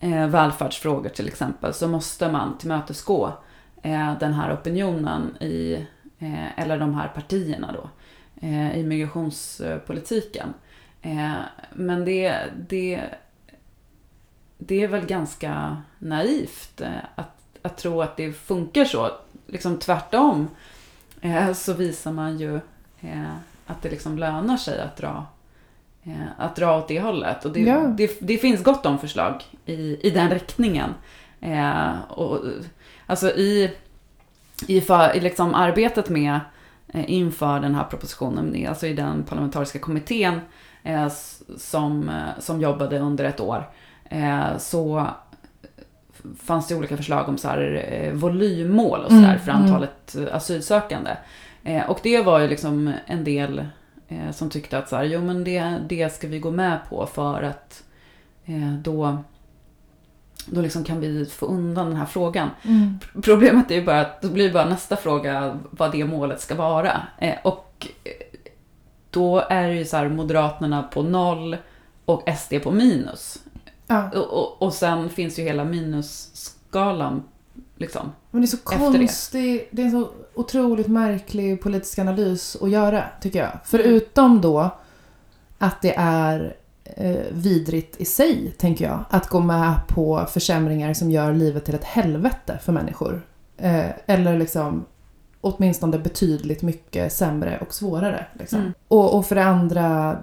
[0.00, 3.32] eh, välfärdsfrågor till exempel så måste man tillmötesgå
[3.82, 5.86] eh, den här opinionen i,
[6.56, 7.90] eller de här partierna då,
[8.46, 10.54] eh, i migrationspolitiken.
[11.02, 11.32] Eh,
[11.72, 12.34] men det,
[12.68, 13.00] det,
[14.58, 19.10] det är väl ganska naivt eh, att, att tro att det funkar så.
[19.46, 20.48] Liksom tvärtom
[21.54, 22.60] så visar man ju
[23.66, 25.26] att det liksom lönar sig att dra
[26.02, 27.44] Eh, att dra åt det hållet.
[27.44, 27.78] Och det, ja.
[27.78, 30.94] det, det, finns gott om förslag i, i den riktningen.
[31.40, 32.40] Eh, och,
[33.06, 33.70] alltså i,
[34.66, 36.40] i, för, i liksom arbetet med
[36.88, 40.40] eh, inför den här propositionen, alltså i den parlamentariska kommittén
[40.82, 41.08] eh,
[41.56, 43.70] som, eh, som jobbade under ett år,
[44.04, 45.06] eh, så
[46.38, 49.62] fanns det olika förslag om så här, volymmål och så där mm, för mm.
[49.62, 50.28] antalet mm.
[50.32, 51.10] asylsökande.
[51.88, 53.62] och det var ju liksom en del
[54.10, 57.06] eh, som tyckte att så här, jo men det, det ska vi gå med på
[57.06, 57.84] för att
[58.44, 59.18] eh, då,
[60.46, 62.50] då liksom kan vi få undan den här frågan.
[62.62, 62.98] Mm.
[63.22, 67.02] Problemet är ju bara att då blir bara nästa fråga vad det målet ska vara.
[67.18, 68.10] Eh, och eh,
[69.10, 71.56] då är det ju så här Moderaterna på noll
[72.04, 73.38] och SD på minus.
[73.86, 74.10] Ja.
[74.10, 77.22] Och, och, och sen finns ju hela minusskalan
[77.80, 79.66] Liksom, Men det är så konstigt, det.
[79.70, 79.82] det.
[79.82, 83.58] är en så otroligt märklig politisk analys att göra, tycker jag.
[83.64, 84.70] Förutom då
[85.58, 86.56] att det är
[87.30, 91.84] vidrigt i sig, tänker jag, att gå med på försämringar som gör livet till ett
[91.84, 93.22] helvete för människor.
[93.56, 94.84] Eh, eller liksom
[95.40, 98.26] åtminstone betydligt mycket sämre och svårare.
[98.32, 98.58] Liksom.
[98.60, 98.72] Mm.
[98.88, 100.18] Och, och för det andra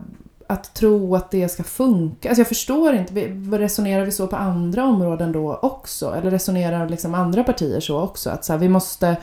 [0.47, 2.29] att tro att det ska funka.
[2.29, 3.13] Alltså jag förstår inte,
[3.57, 6.15] resonerar vi så på andra områden då också?
[6.15, 8.29] Eller resonerar liksom andra partier så också?
[8.29, 9.17] Att så här, vi måste...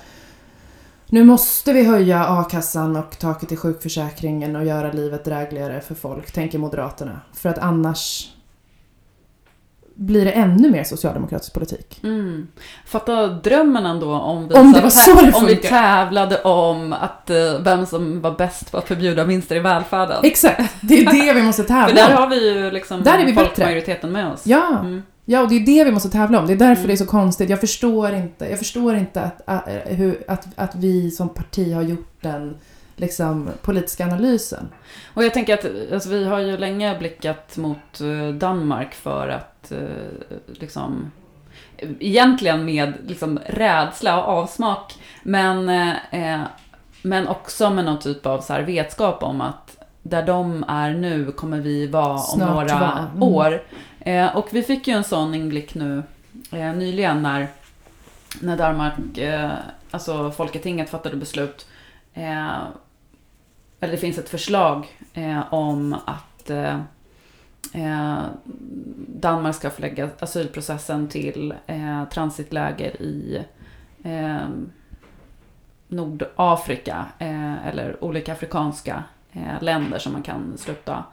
[1.07, 6.33] Nu måste vi höja a-kassan och taket i sjukförsäkringen och göra livet drägligare för folk,
[6.33, 7.21] tänker Moderaterna.
[7.33, 8.31] För att annars
[9.95, 12.01] blir det ännu mer socialdemokratisk politik.
[12.03, 12.49] Mm.
[12.87, 17.31] Fatta drömmen ändå om vi, om det var så det om vi tävlade om att,
[17.31, 20.17] uh, vem som var bäst på att förbjuda vinster i välfärden.
[20.23, 21.89] Exakt, det är det vi måste tävla om.
[21.89, 24.47] För där har vi ju liksom där är vi folkmajoriteten med oss.
[24.47, 24.79] Ja.
[24.81, 25.03] Mm.
[25.25, 26.47] Ja, och det är det vi måste tävla om.
[26.47, 26.87] Det är därför mm.
[26.87, 27.51] det är så konstigt.
[27.51, 31.83] Jag förstår inte, jag förstår inte att, att, hur, att, att vi som parti har
[31.83, 32.57] gjort den
[32.97, 34.68] liksom, politiska analysen.
[35.14, 39.72] Och jag tänker att alltså, vi har ju länge blickat mot eh, Danmark för att
[39.72, 39.79] eh,
[40.47, 41.11] liksom
[41.99, 45.68] egentligen med liksom rädsla och avsmak men,
[46.11, 46.41] eh,
[47.03, 51.33] men också med någon typ av så här vetskap om att där de är nu
[51.33, 53.22] kommer vi vara Snart om några mm.
[53.22, 53.62] år.
[54.05, 56.03] Eh, och vi fick ju en sån inblick nu
[56.53, 57.49] eh, nyligen när,
[58.41, 59.53] när Danmark, eh,
[59.91, 61.67] alltså Folketinget fattade beslut
[62.15, 62.59] eh,
[63.81, 66.79] eller det finns ett förslag eh, om att eh,
[69.09, 71.55] Danmark ska förlägga asylprocessen till
[72.11, 73.45] transitläger i
[75.89, 77.07] Nordafrika
[77.65, 79.05] eller olika afrikanska
[79.61, 81.05] länder som man kan sluta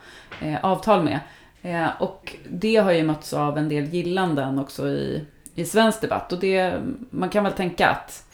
[0.61, 1.19] avtal med.
[1.61, 6.31] Eh, och det har ju mötts av en del gillanden också i, i svensk debatt
[6.31, 8.25] och det, man kan väl tänka att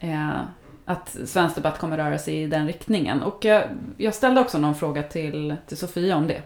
[0.00, 0.40] eh,
[0.84, 3.22] att svensk debatt kommer röra sig i den riktningen.
[3.22, 3.64] Och jag,
[3.96, 6.42] jag ställde också någon fråga till, till Sofia om det.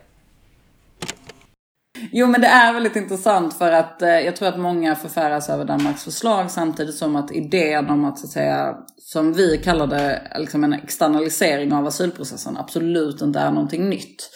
[2.12, 5.64] Jo men det är väldigt intressant för att eh, jag tror att många förfäras över
[5.64, 10.22] Danmarks förslag samtidigt som att idén om att så att säga, som vi kallar det,
[10.38, 14.30] liksom en externalisering av asylprocessen absolut inte är någonting nytt.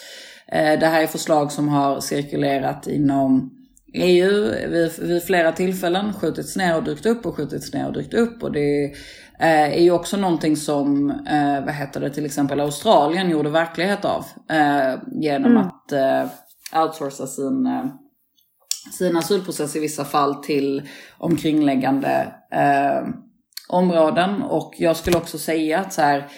[0.53, 3.51] Eh, det här är förslag som har cirkulerat inom
[3.95, 8.15] EU vid, vid flera tillfällen, skjutits ner och dykt upp och skjutits ner och dykt
[8.15, 8.95] upp och det
[9.39, 14.25] är ju också någonting som, eh, vad heter det, till exempel Australien gjorde verklighet av.
[14.51, 15.63] Eh, genom mm.
[15.63, 17.85] att eh, outsourca sin, eh,
[18.93, 20.89] sin asylprocess i vissa fall till
[21.19, 23.09] omkringliggande eh,
[23.69, 24.43] områden.
[24.43, 26.29] Och jag skulle också säga att så här,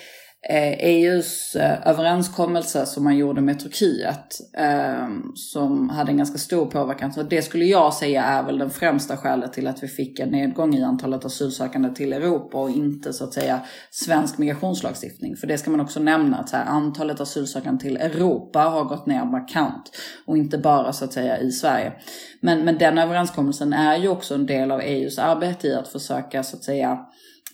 [0.49, 6.39] Eh, e EUs eh, överenskommelse som man gjorde med Turkiet eh, som hade en ganska
[6.39, 7.13] stor påverkan.
[7.13, 10.29] Så det skulle jag säga är väl den främsta skälet till att vi fick en
[10.29, 15.37] nedgång i antalet asylsökande till Europa och inte så att säga svensk migrationslagstiftning.
[15.37, 19.07] För det ska man också nämna att så här, antalet asylsökande till Europa har gått
[19.07, 19.91] ner markant
[20.27, 21.93] och inte bara så att säga i Sverige.
[22.41, 26.43] Men, men den överenskommelsen är ju också en del av EUs arbete i att försöka
[26.43, 26.99] så att säga,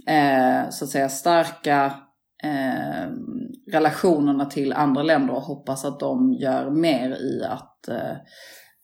[0.07, 1.93] eh, så att säga stärka
[2.43, 3.11] eh,
[3.72, 8.16] relationerna till andra länder och hoppas att de gör mer i att eh,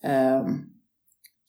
[0.03, 0.41] eh,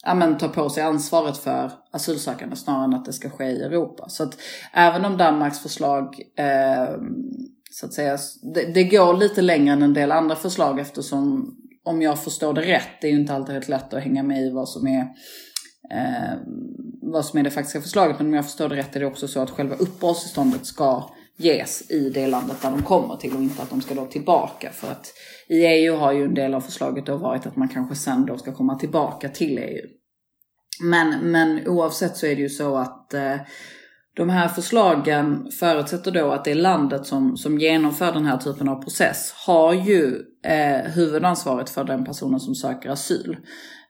[0.05, 3.63] ja, men, ta på sig ansvaret för asylsökande snarare än att det ska ske i
[3.63, 4.09] Europa.
[4.09, 4.39] Så att
[4.73, 6.05] även om Danmarks förslag
[6.39, 6.95] eh,
[7.71, 8.19] så att säga,
[8.55, 11.55] det, det, går lite längre än en del andra förslag eftersom
[11.85, 14.43] om jag förstår det rätt, det är ju inte alltid helt lätt att hänga med
[14.43, 15.01] i vad som är
[15.95, 16.39] eh,
[17.03, 19.29] vad som är det faktiska förslaget, men om jag förstår det rätt är det också
[19.29, 23.63] så att själva uppehållstillståndet ska ges i det landet där de kommer till och inte
[23.63, 24.71] att de ska då tillbaka.
[24.73, 25.13] För att
[25.49, 28.39] i EU har ju en del av förslaget då varit att man kanske sen då
[28.39, 29.87] ska komma tillbaka till EU.
[30.83, 33.37] Men, men oavsett så är det ju så att eh,
[34.17, 38.83] de här förslagen förutsätter då att det landet som, som genomför den här typen av
[38.83, 43.37] process har ju eh, huvudansvaret för den personen som söker asyl.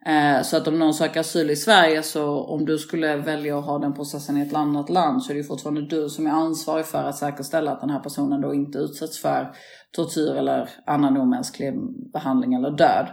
[0.06, 3.64] Eh, så att om någon söker asyl i Sverige så om du skulle välja att
[3.64, 6.86] ha den processen i ett annat land så är det fortfarande du som är ansvarig
[6.86, 9.52] för att säkerställa att den här personen då inte utsätts för
[9.96, 11.74] tortyr eller annan omänsklig
[12.12, 13.06] behandling eller död.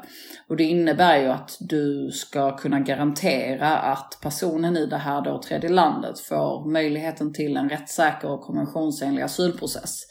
[0.49, 5.41] Och det innebär ju att du ska kunna garantera att personen i det här då
[5.41, 10.01] tredje landet får möjligheten till en rättssäker och konventionsenlig asylprocess.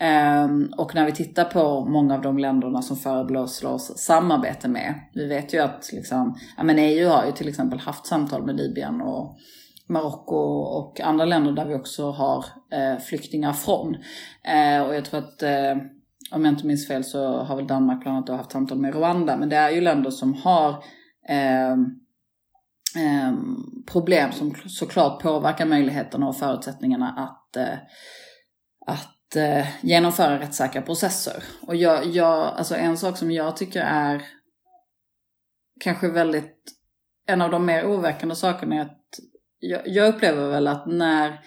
[0.00, 4.94] Ehm, och när vi tittar på många av de länderna som föreslås samarbete med.
[5.14, 8.56] Vi vet ju att liksom, ja men EU har ju till exempel haft samtal med
[8.56, 9.36] Libyen och
[9.88, 10.36] Marocko
[10.78, 13.94] och andra länder där vi också har eh, flyktingar från.
[14.44, 15.76] Eh, och jag tror att eh,
[16.32, 19.36] om jag inte minns fel så har väl Danmark bland annat haft samtal med Rwanda.
[19.36, 20.70] Men det är ju länder som har
[21.28, 21.72] eh,
[23.02, 23.32] eh,
[23.92, 27.78] problem som såklart påverkar möjligheterna och förutsättningarna att, eh,
[28.86, 29.21] att
[29.80, 31.44] genomföra rättssäkra processer.
[31.60, 34.22] Och jag, jag, alltså en sak som jag tycker är
[35.80, 36.56] kanske väldigt,
[37.26, 38.98] en av de mer oroväckande sakerna är att
[39.58, 41.40] jag, jag upplever väl att när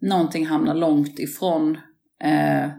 [0.00, 1.78] någonting hamnar långt ifrån
[2.24, 2.70] eh,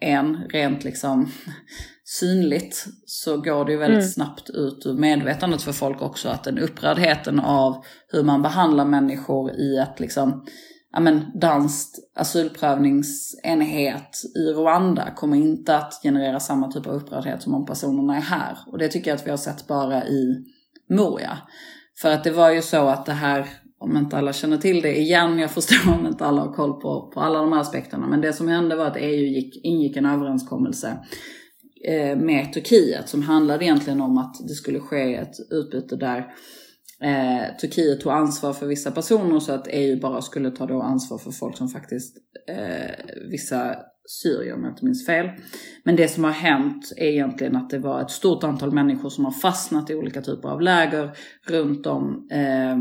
[0.00, 1.30] en rent liksom
[2.04, 4.08] synligt så går det ju väldigt mm.
[4.08, 9.52] snabbt ut ur medvetandet för folk också att den upprördheten av hur man behandlar människor
[9.52, 10.46] i ett liksom
[10.92, 17.54] ja men, danskt asylprövningsenhet i Rwanda kommer inte att generera samma typ av upprördhet som
[17.54, 18.58] om personerna är här.
[18.66, 20.44] Och det tycker jag att vi har sett bara i
[20.90, 21.38] Moria.
[22.00, 24.98] För att det var ju så att det här, om inte alla känner till det
[24.98, 28.20] igen, jag förstår om inte alla har koll på, på alla de här aspekterna, men
[28.20, 30.98] det som hände var att EU gick, ingick en överenskommelse
[31.88, 36.26] eh, med Turkiet som handlade egentligen om att det skulle ske ett utbyte där
[37.02, 41.18] eh, Turkiet tog ansvar för vissa personer så att EU bara skulle ta då ansvar
[41.18, 42.16] för folk som faktiskt,
[42.48, 42.90] eh,
[43.30, 43.76] vissa
[44.22, 45.30] syrier om jag inte minns fel.
[45.84, 49.24] Men det som har hänt är egentligen att det var ett stort antal människor som
[49.24, 51.10] har fastnat i olika typer av läger
[51.48, 52.72] runt om eh,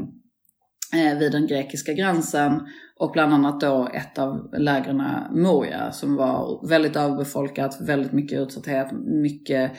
[1.02, 2.62] eh vid den grekiska gränsen.
[3.00, 8.88] Och bland annat då ett av lägren Moria som var väldigt överbefolkat, väldigt mycket utsatthet,
[9.24, 9.72] mycket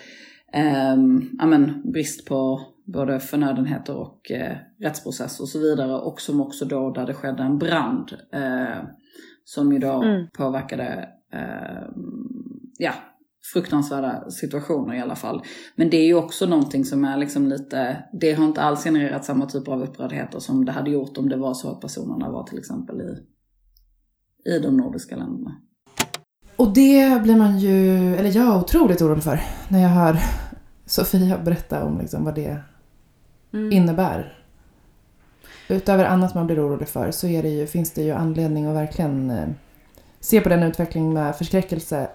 [0.55, 0.93] eh,
[1.39, 2.61] amen, brist på
[2.93, 5.95] både förnödenheter och eh, rättsprocess och så vidare.
[5.95, 8.85] Och som också då där det skedde en brand eh,
[9.45, 10.27] som ju då mm.
[10.39, 11.89] påverkade eh,
[12.79, 12.93] ja,
[13.53, 15.43] fruktansvärda situationer i alla fall.
[15.77, 19.25] Men det är ju också någonting som är liksom lite, det har inte alls genererat
[19.25, 22.47] samma typ av upprördheter som det hade gjort om det var så att personerna var
[22.47, 23.17] till exempel i,
[24.51, 25.57] i de nordiska länderna.
[26.57, 30.19] Och det blir man ju, eller jag är otroligt orolig för när jag hör
[30.87, 32.63] Sofia berätta om liksom vad det
[33.53, 33.73] mm.
[33.73, 34.35] innebär.
[35.69, 39.31] Utöver annat man blir orolig för så det ju, finns det ju anledning att verkligen
[39.31, 39.49] eh,
[40.21, 42.11] se på den utvecklingen med förskräckelse.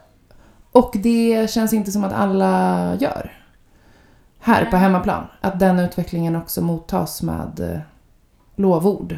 [0.72, 3.32] Och det känns inte som att alla gör.
[4.40, 5.28] Här på hemmaplan.
[5.42, 7.80] Att den utvecklingen också mottas med eh,
[8.56, 9.18] lovord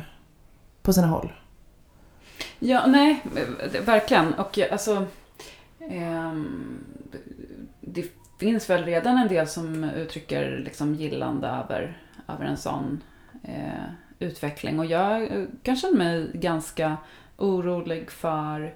[0.82, 1.34] på sina håll.
[2.60, 3.22] Ja, nej,
[3.86, 4.34] verkligen.
[4.34, 5.06] Och alltså...
[5.80, 6.34] Eh,
[7.82, 8.06] det
[8.40, 11.98] finns väl redan en del som uttrycker liksom gillande över
[12.28, 13.04] över en sån
[13.44, 13.84] eh,
[14.20, 14.80] utveckling.
[14.80, 16.98] Och jag kan känna mig ganska
[17.38, 18.74] orolig för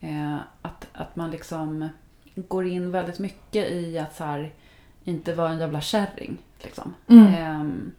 [0.00, 1.88] eh, att, att man liksom
[2.34, 4.52] går in väldigt mycket i att så här,
[5.04, 6.38] inte vara en jävla kärring.
[6.62, 6.94] Liksom.
[7.06, 7.34] Mm.
[7.34, 7.92] Ehm,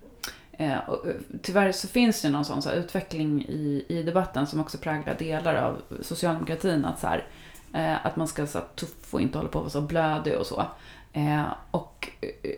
[0.52, 4.48] eh, och, eh, tyvärr så finns det någon sån så här, utveckling i, i debatten
[4.48, 6.86] som också präglar delar av socialdemokratin.
[6.86, 7.28] Att, så här,
[7.74, 10.46] eh, att man ska vara tuff och inte hålla på att vara så blödig och
[10.46, 10.66] så.
[11.14, 12.51] Eh, och eh,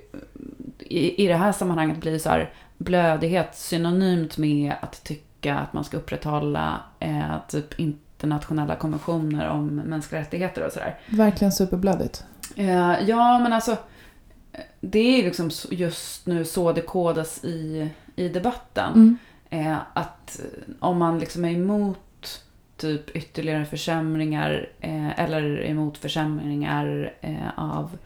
[0.80, 5.84] i, i det här sammanhanget blir så här, blödighet synonymt med att tycka att man
[5.84, 11.00] ska upprätthålla eh, typ internationella konventioner om mänskliga rättigheter och sådär.
[11.08, 12.24] Verkligen superblödigt.
[12.56, 13.72] Eh, ja, men alltså
[14.52, 18.94] eh, det är liksom just nu så det kodas i, i debatten.
[18.94, 19.18] Mm.
[19.50, 20.40] Eh, att
[20.80, 22.42] om man liksom är emot
[22.78, 27.98] typ ytterligare försämringar eh, eller emot försämringar eh, av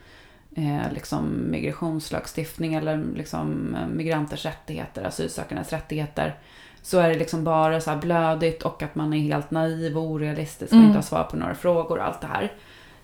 [0.56, 6.36] eh, liksom migrationslagstiftning eller liksom migranters rättigheter, asylsökandes rättigheter.
[6.82, 10.72] Så är det liksom bara så blödigt och att man är helt naiv och orealistisk
[10.72, 10.86] och Mm.
[10.88, 12.52] inte har svar på några frågor och allt det här.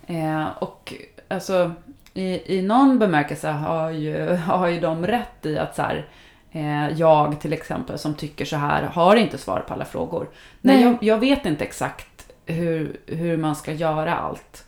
[0.06, 0.94] Eh, och
[1.28, 1.72] alltså
[2.14, 6.06] i, i någon bemärkelse har ju, har ju de rätt i att så här,
[6.52, 10.28] eh, jag till exempel som tycker så här har inte svar på alla frågor.
[10.60, 10.84] Nej, Nej.
[10.84, 14.65] jag, jag vet inte exakt hur, hur man ska göra allt.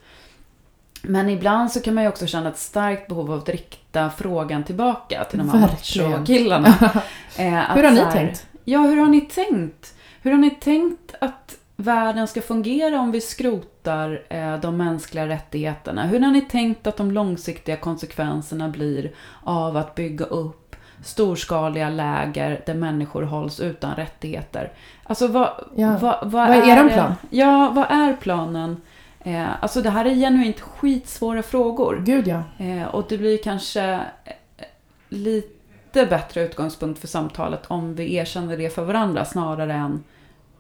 [1.03, 4.65] Men ibland så kan man ju också känna ett starkt behov av att rikta frågan
[4.65, 6.75] tillbaka till de här macho-killarna.
[7.39, 7.45] Eh,
[7.75, 8.47] Hur har ni här- tänkt?
[8.65, 9.95] Ja, hur har ni tänkt?
[10.23, 16.07] Hur har ni tänkt att världen ska fungera om vi skrotar eh, de mänskliga rättigheterna?
[16.07, 19.11] Hur har ni tänkt att de långsiktiga konsekvenserna blir
[19.45, 24.73] av att bygga upp storskaliga läger där människor hålls utan rättigheter?
[25.05, 25.99] Alltså vad, Ja.
[26.01, 27.15] vad, vad, Vad är eran plan?
[27.31, 28.81] Ja, vad är planen?
[29.29, 32.03] Eh, alltså det här är genuint skitsvåra frågor.
[32.07, 32.43] Gud ja.
[32.59, 33.83] Eh, och det blir kanske
[34.25, 34.67] eh,
[35.09, 40.05] lite bättre utgångspunkt för samtalet om vi erkänner det för varandra snarare än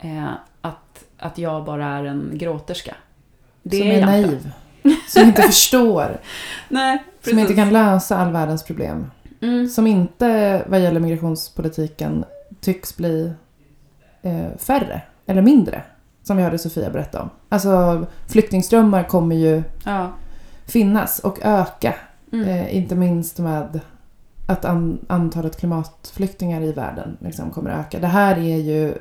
[0.00, 2.94] eh, att, att jag bara är en gråterska.
[3.62, 4.50] Det som är är naiv.
[5.08, 6.20] Som inte förstår.
[6.68, 7.30] Nej, precis.
[7.30, 9.10] Som inte kan lösa all världens problem.
[9.40, 9.68] Mm.
[9.68, 12.24] Som inte, vad gäller migrationspolitiken,
[12.60, 13.32] tycks bli
[14.22, 15.02] eh, färre.
[15.26, 15.82] Eller mindre.
[16.28, 17.30] Som vi hörde Sofia berätta om.
[17.48, 20.10] Alltså flyktingströmmar kommer ju Ja.
[20.66, 21.94] finnas och öka.
[22.32, 22.48] Mm.
[22.48, 23.80] Eh, inte minst med
[24.46, 27.98] att an, antalet klimatflyktingar i världen liksom kommer öka.
[27.98, 28.94] Det här är ju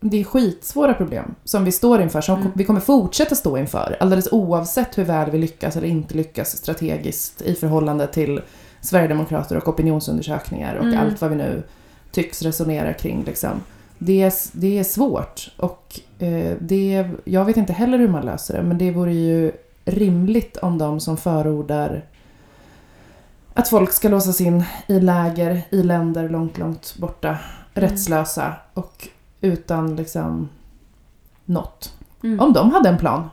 [0.00, 2.52] det är skitsvåra problem som vi står inför, som Mm.
[2.54, 3.96] vi kommer fortsätta stå inför.
[4.00, 8.40] Alldeles oavsett hur väl vi lyckas eller inte lyckas strategiskt i förhållande till
[8.80, 10.98] Sverigedemokrater och opinionsundersökningar och Mm.
[10.98, 11.62] allt vad vi nu
[12.10, 13.24] tycks resonera kring.
[13.24, 13.50] Liksom.
[13.98, 18.54] Det, är, det är svårt och eh, det, jag vet inte heller hur man löser
[18.56, 19.52] det men det vore ju
[19.84, 22.04] rimligt om de som förordar
[23.54, 27.38] att folk ska låsas in i läger i länder långt, långt borta,
[27.74, 27.90] Mm.
[27.90, 29.08] rättslösa och
[29.40, 30.48] utan liksom
[31.44, 31.94] något.
[32.22, 32.40] Mm.
[32.40, 33.30] Om de hade en plan.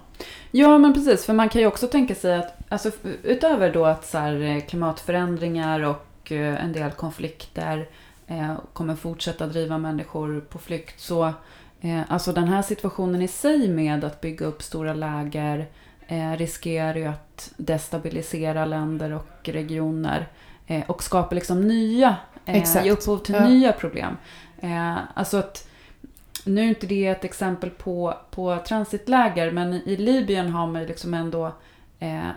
[0.51, 1.25] Ja, men precis.
[1.25, 2.91] För man kan ju också tänka sig att, alltså,
[3.23, 7.87] utöver då att så här, eh, klimatförändringar och eh, en del konflikter
[8.27, 11.33] eh, kommer fortsätta driva människor på flykt, så
[11.81, 15.67] eh, alltså den här situationen i sig med att bygga upp stora läger
[16.07, 20.27] eh, riskerar ju att destabilisera länder och regioner
[20.67, 22.15] eh, och skapa liksom nya,
[22.45, 23.47] eh, ge upphov till Ja.
[23.47, 24.17] nya problem.
[24.61, 25.67] Eh, alltså att
[26.45, 30.87] nu är inte det ett exempel på, på transitläger, men i Libyen har man ju
[30.87, 31.51] liksom ändå
[31.99, 32.29] eh,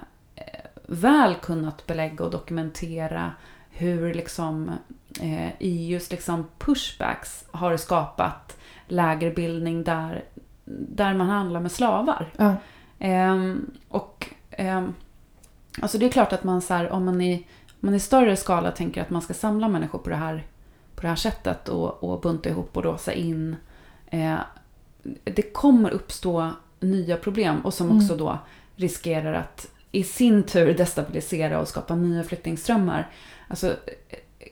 [0.86, 3.32] väl kunnat belägga och dokumentera
[3.70, 4.70] hur liksom
[5.20, 8.56] eh, EUs liksom pushbacks har skapat
[8.88, 10.24] lägerbildning där,
[10.88, 12.32] där man handlar med slavar.
[12.36, 12.54] Ja.
[12.98, 14.94] Ehm, och ehm,
[15.82, 18.36] alltså det är klart att man så här, om man i, om man i större
[18.36, 20.46] skala tänker att man ska samla människor på det här,
[20.94, 23.56] på det här sättet och, och bunta ihop och låsa in.
[24.06, 24.36] Eh,
[25.24, 26.50] det kommer uppstå
[26.80, 27.98] nya problem och som Mm.
[27.98, 28.38] också då
[28.76, 33.10] riskerar att i sin tur destabilisera och skapa nya flyktingströmmar.
[33.48, 33.76] Alltså,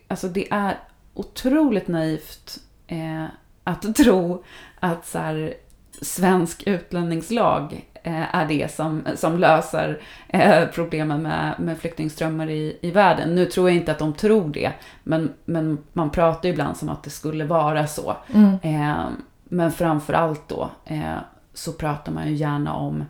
[0.09, 0.79] alltså det är
[1.15, 3.25] otroligt naivt eh,
[3.65, 4.45] att tro
[4.81, 5.55] att så här,
[6.03, 12.91] svensk utlänningslag eh, är det som, som löser eh, problemen med, med flyktingströmmar i, i
[12.91, 13.35] världen.
[13.35, 14.73] Nu tror jag inte att de tror det,
[15.03, 18.17] men, men man pratar ju ibland som att det skulle vara så.
[18.35, 18.59] Mm.
[18.63, 19.07] Eh,
[19.45, 21.17] men framför allt då eh,
[21.55, 23.05] så pratar man ju gärna om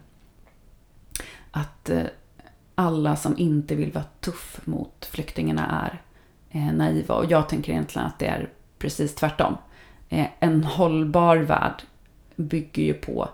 [1.51, 2.03] att eh,
[2.74, 6.03] alla som inte vill vara tuff mot flyktingarna är
[6.61, 7.15] naiva.
[7.15, 9.57] Och jag tänker egentligen att det är precis tvärtom.
[10.09, 11.83] Eh, en hållbar värld
[12.37, 13.29] bygger ju på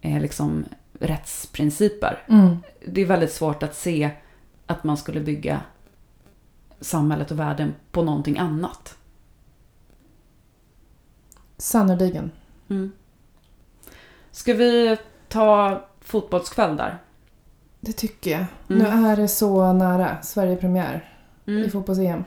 [0.00, 0.64] eh, liksom
[1.00, 2.22] rättsprinciper.
[2.28, 2.56] Mm.
[2.86, 4.10] Det är väldigt svårt att se
[4.66, 5.60] att man skulle bygga
[6.80, 8.96] samhället och världen på någonting annat.
[11.56, 12.30] Sannerligen.
[12.68, 12.92] Mm.
[14.30, 14.96] Ska vi
[15.28, 16.98] ta fotbollskväll där?
[17.80, 18.44] Det tycker jag.
[18.68, 18.82] Mm.
[19.02, 21.10] Nu är det så nära Sverige-premiär
[21.44, 21.70] i Mm.
[21.70, 22.24] fotbolls-EM.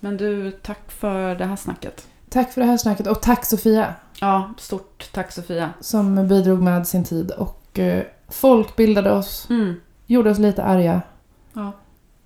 [0.00, 2.06] Men du, tack för det här snacket.
[2.28, 5.70] Tack för det här snacket och tack Sofia Ja, stort tack Sofia.
[5.80, 9.74] som bidrog med sin tid och eh, folkbildade oss, Mm.
[10.06, 11.02] gjorde oss lite arga.
[11.52, 11.72] Ja.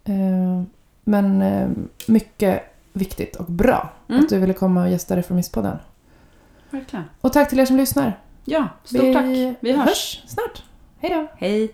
[0.04, 0.62] Eh,
[1.04, 1.68] men eh,
[2.06, 2.62] mycket
[2.92, 4.22] viktigt och bra Mm.
[4.22, 5.78] att du ville komma och gästa Reformistpodden.
[6.70, 7.04] Verkligen.
[7.20, 8.18] Och tack till er som lyssnar.
[8.44, 9.24] Ja, stort tack.
[9.60, 10.22] Vi hörs.
[10.26, 10.62] snart.
[10.98, 11.26] Hej då.
[11.36, 11.72] Hej.